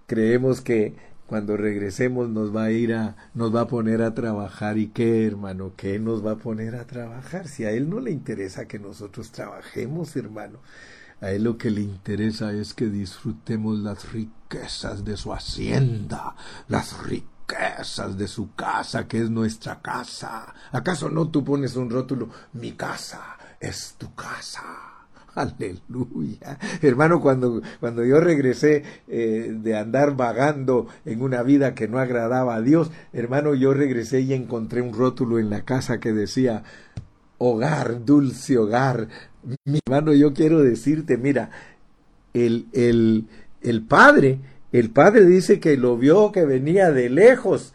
[0.06, 4.78] creemos que cuando regresemos nos va a ir a, nos va a poner a trabajar
[4.78, 8.12] y qué hermano, qué nos va a poner a trabajar si a él no le
[8.12, 10.60] interesa que nosotros trabajemos, hermano.
[11.22, 16.36] A él lo que le interesa es que disfrutemos las riquezas de su hacienda,
[16.68, 20.54] las riquezas de su casa, que es nuestra casa.
[20.72, 24.93] ¿Acaso no tú pones un rótulo, mi casa es tu casa?
[25.36, 26.60] Aleluya.
[26.82, 32.56] Hermano, cuando, cuando yo regresé eh, de andar vagando en una vida que no agradaba
[32.56, 36.64] a Dios, hermano, yo regresé y encontré un rótulo en la casa que decía,
[37.38, 39.08] hogar, dulce hogar.
[39.66, 41.50] Mi hermano, yo quiero decirte, mira,
[42.34, 43.28] el, el,
[43.62, 44.40] el Padre
[44.74, 47.74] el padre dice que lo vio que venía de lejos.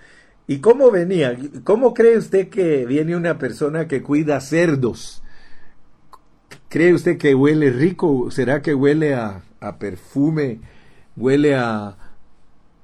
[0.49, 1.39] ¿Y cómo venía?
[1.63, 5.23] ¿Cómo cree usted que viene una persona que cuida cerdos?
[6.69, 8.31] ¿Cree usted que huele rico?
[8.31, 9.43] ¿Será que huele a,
[9.79, 10.61] perfume?
[11.17, 11.97] ¿Huele a,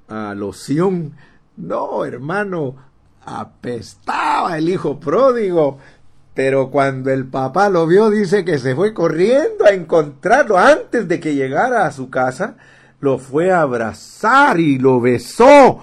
[0.08, 1.14] a loción?
[1.56, 2.76] No, hermano,
[3.24, 5.78] apestaba el hijo pródigo.
[6.34, 11.20] Pero cuando el papá lo vio, dice que se fue corriendo a encontrarlo antes de
[11.20, 12.56] que llegara a su casa
[13.04, 15.82] lo fue a abrazar y lo besó.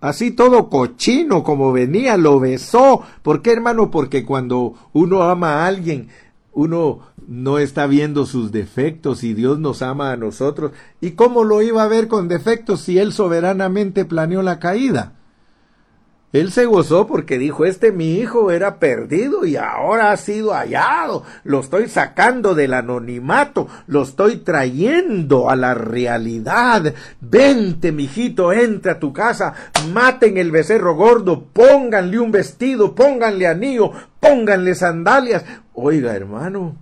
[0.00, 3.02] Así todo cochino como venía, lo besó.
[3.22, 3.90] ¿Por qué, hermano?
[3.90, 6.08] Porque cuando uno ama a alguien,
[6.58, 6.98] uno
[7.28, 10.72] no está viendo sus defectos y Dios nos ama a nosotros.
[11.00, 15.17] ¿Y cómo lo iba a ver con defectos si Él soberanamente planeó la caída?
[16.30, 21.22] Él se gozó porque dijo, este mi hijo era perdido y ahora ha sido hallado.
[21.42, 26.92] Lo estoy sacando del anonimato, lo estoy trayendo a la realidad.
[27.22, 29.54] Vente, mijito, entra a tu casa,
[29.90, 35.46] maten el becerro gordo, pónganle un vestido, pónganle anillo, pónganle sandalias.
[35.72, 36.76] Oiga, hermano,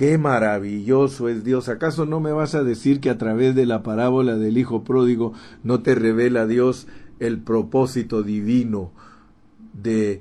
[0.00, 1.68] Qué maravilloso es Dios.
[1.68, 5.34] ¿Acaso no me vas a decir que a través de la parábola del Hijo Pródigo
[5.62, 6.86] no te revela Dios
[7.20, 8.92] el propósito divino
[9.72, 10.20] de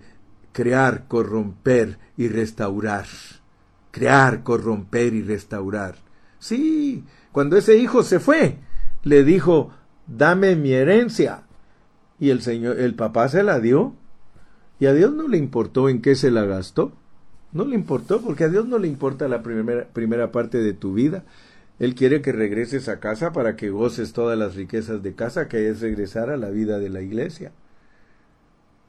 [0.52, 3.08] crear, corromper y restaurar?
[3.92, 5.96] Crear, corromper y restaurar.
[6.38, 8.58] Sí, cuando ese hijo se fue,
[9.04, 9.72] le dijo,
[10.08, 11.44] dame mi herencia.
[12.20, 13.94] Y el señor, el papá se la dio.
[14.80, 16.94] Y a Dios no le importó en qué se la gastó.
[17.52, 20.94] No le importó, porque a Dios no le importa la primera, primera parte de tu
[20.94, 21.24] vida.
[21.80, 25.70] Él quiere que regreses a casa para que goces todas las riquezas de casa, que
[25.70, 27.52] es regresar a la vida de la iglesia.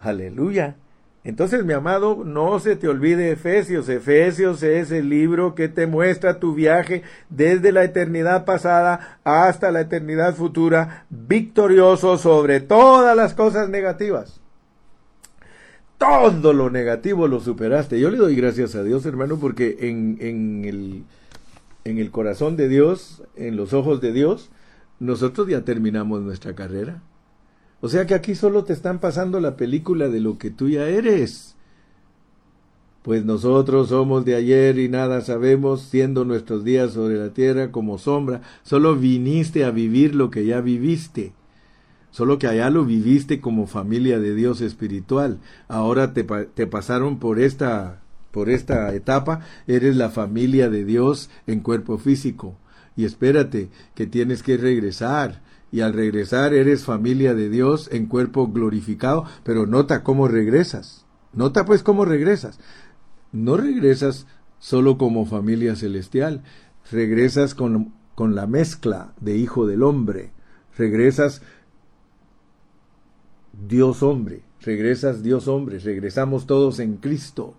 [0.00, 0.76] Aleluya.
[1.22, 3.88] Entonces, mi amado, no se te olvide Efesios.
[3.90, 9.82] Efesios es el libro que te muestra tu viaje desde la eternidad pasada hasta la
[9.82, 14.40] eternidad futura, victorioso sobre todas las cosas negativas.
[15.98, 18.00] Todo lo negativo lo superaste.
[18.00, 21.04] Yo le doy gracias a Dios, hermano, porque en, en, el,
[21.84, 24.50] en el corazón de Dios, en los ojos de Dios,
[24.98, 27.02] nosotros ya terminamos nuestra carrera.
[27.80, 30.86] O sea que aquí solo te están pasando la película de lo que tú ya
[30.86, 31.56] eres.
[33.02, 37.96] Pues nosotros somos de ayer y nada sabemos, siendo nuestros días sobre la tierra como
[37.96, 38.42] sombra.
[38.62, 41.32] Solo viniste a vivir lo que ya viviste.
[42.10, 45.38] Solo que allá lo viviste como familia de Dios espiritual.
[45.68, 47.99] Ahora te, te pasaron por esta,
[48.30, 49.40] por esta etapa.
[49.66, 52.56] Eres la familia de Dios en cuerpo físico.
[52.96, 58.48] Y espérate, que tienes que regresar y al regresar eres familia de Dios en cuerpo
[58.48, 61.06] glorificado, pero nota cómo regresas.
[61.32, 62.58] Nota pues cómo regresas.
[63.32, 64.26] No regresas
[64.58, 66.42] solo como familia celestial,
[66.90, 70.32] regresas con, con la mezcla de hijo del hombre,
[70.76, 71.42] regresas
[73.52, 77.54] Dios hombre, regresas Dios hombre, regresamos todos en Cristo.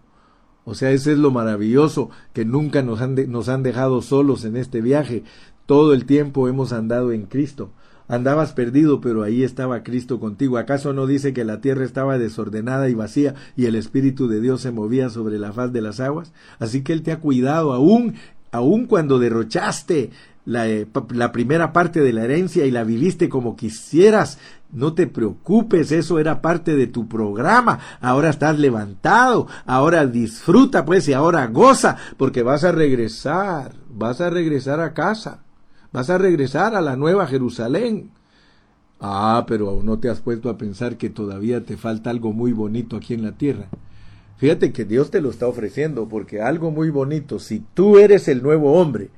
[0.64, 5.24] O sea, ese es lo maravilloso, que nunca nos han, dejado solos en este viaje.
[5.66, 7.72] Todo el tiempo hemos andado en Cristo.
[8.08, 10.58] Andabas perdido, pero ahí estaba Cristo contigo.
[10.58, 14.62] ¿Acaso no dice que la tierra estaba desordenada y vacía y el Espíritu de Dios
[14.62, 16.34] se movía sobre la faz de las aguas?
[16.60, 18.16] Así que Él te ha cuidado aún,
[18.52, 20.12] aún cuando derrochaste
[20.46, 24.40] la, eh, la primera parte de la herencia y la viviste como quisieras.
[24.72, 27.80] No te preocupes, eso era parte de tu programa.
[28.00, 34.30] Ahora estás levantado, ahora disfruta pues y ahora goza, porque vas a regresar, vas a
[34.30, 35.44] regresar a casa.
[35.92, 38.12] Vas a regresar a la nueva Jerusalén.
[39.02, 42.54] Ah, pero aún no te has puesto a pensar que todavía te falta algo muy
[42.54, 43.68] bonito aquí en la tierra.
[44.38, 48.42] Fíjate que Dios te lo está ofreciendo, porque algo muy bonito, si tú eres el
[48.42, 49.10] nuevo hombre,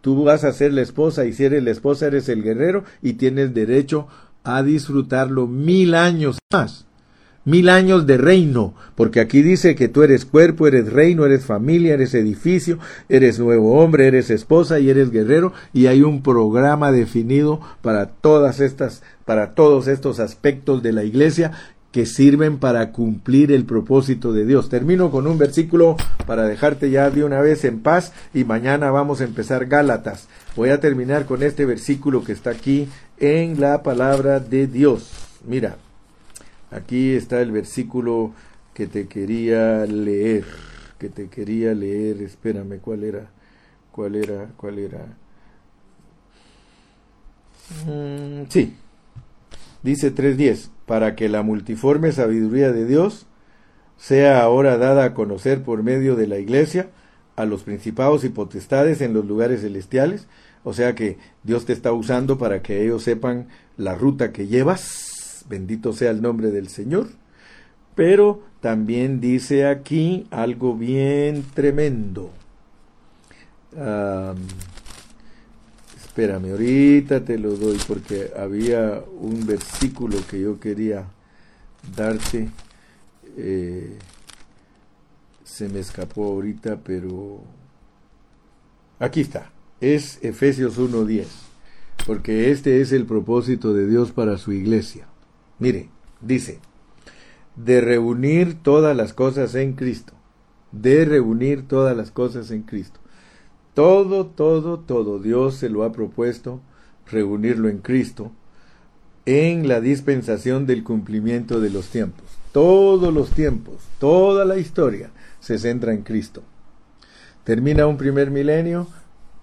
[0.00, 3.14] tú vas a ser la esposa, y si eres la esposa eres el guerrero, y
[3.14, 4.27] tienes derecho a
[4.62, 6.88] disfrutarlo mil años más
[7.48, 11.94] mil años de reino, porque aquí dice que tú eres cuerpo, eres reino, eres familia,
[11.94, 12.78] eres edificio,
[13.08, 18.60] eres nuevo hombre, eres esposa y eres guerrero, y hay un programa definido para todas
[18.60, 21.52] estas, para todos estos aspectos de la iglesia
[21.92, 24.68] que sirven para cumplir el propósito de Dios.
[24.68, 29.20] Termino con un versículo para dejarte ya de una vez en paz y mañana vamos
[29.20, 30.28] a empezar Gálatas.
[30.56, 35.10] Voy a terminar con este versículo que está aquí en la palabra de Dios.
[35.46, 35.76] Mira,
[36.70, 38.32] Aquí está el versículo
[38.74, 40.44] que te quería leer,
[40.98, 43.30] que te quería leer, espérame, ¿cuál era?
[43.90, 44.50] ¿Cuál era?
[44.56, 45.06] ¿Cuál era?
[47.86, 48.74] Mm, sí,
[49.82, 53.26] dice 3.10, para que la multiforme sabiduría de Dios
[53.96, 56.88] sea ahora dada a conocer por medio de la iglesia
[57.36, 60.26] a los principados y potestades en los lugares celestiales,
[60.64, 63.46] o sea que Dios te está usando para que ellos sepan
[63.76, 67.08] la ruta que llevas bendito sea el nombre del Señor.
[67.94, 72.30] Pero también dice aquí algo bien tremendo.
[76.18, 81.06] Espérame, ahorita te lo doy porque había un versículo que yo quería
[81.94, 82.48] darte.
[83.36, 83.96] Eh,
[85.44, 87.40] se me escapó ahorita, pero
[88.98, 89.52] aquí está.
[89.80, 91.26] Es Efesios 1.10,
[92.04, 95.06] porque este es el propósito de Dios para su iglesia.
[95.60, 95.88] Mire,
[96.20, 96.58] dice,
[97.54, 100.14] de reunir todas las cosas en Cristo,
[100.72, 102.97] de reunir todas las cosas en Cristo.
[103.78, 106.60] Todo, todo, todo Dios se lo ha propuesto
[107.06, 108.32] reunirlo en Cristo
[109.24, 112.26] en la dispensación del cumplimiento de los tiempos.
[112.50, 116.42] Todos los tiempos, toda la historia se centra en Cristo.
[117.44, 118.88] Termina un primer milenio,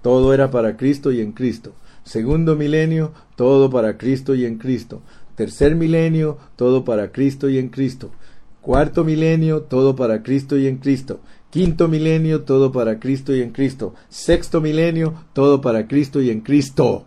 [0.02, 1.72] todo era para Cristo y en Cristo.
[2.04, 5.02] Segundo milenio, todo para Cristo y en Cristo.
[5.36, 8.12] Tercer milenio, todo para Cristo y en Cristo.
[8.60, 11.22] Cuarto milenio, todo para Cristo y en Cristo.
[11.50, 13.96] Quinto milenio, todo para Cristo y en Cristo.
[14.10, 17.06] Sexto milenio, todo para Cristo y en Cristo.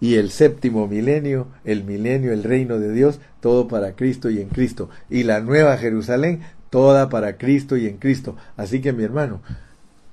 [0.00, 4.48] Y el séptimo milenio, el milenio, el reino de Dios, todo para Cristo y en
[4.48, 4.88] Cristo.
[5.08, 6.40] Y la nueva Jerusalén,
[6.70, 8.36] toda para Cristo y en Cristo.
[8.56, 9.42] Así que mi hermano,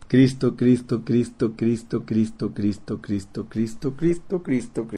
[0.07, 4.85] Cristo, Cristo, Cristo, Cristo, Cristo, Cristo, Cristo, Cristo, Cristo, Cristo, Cristo.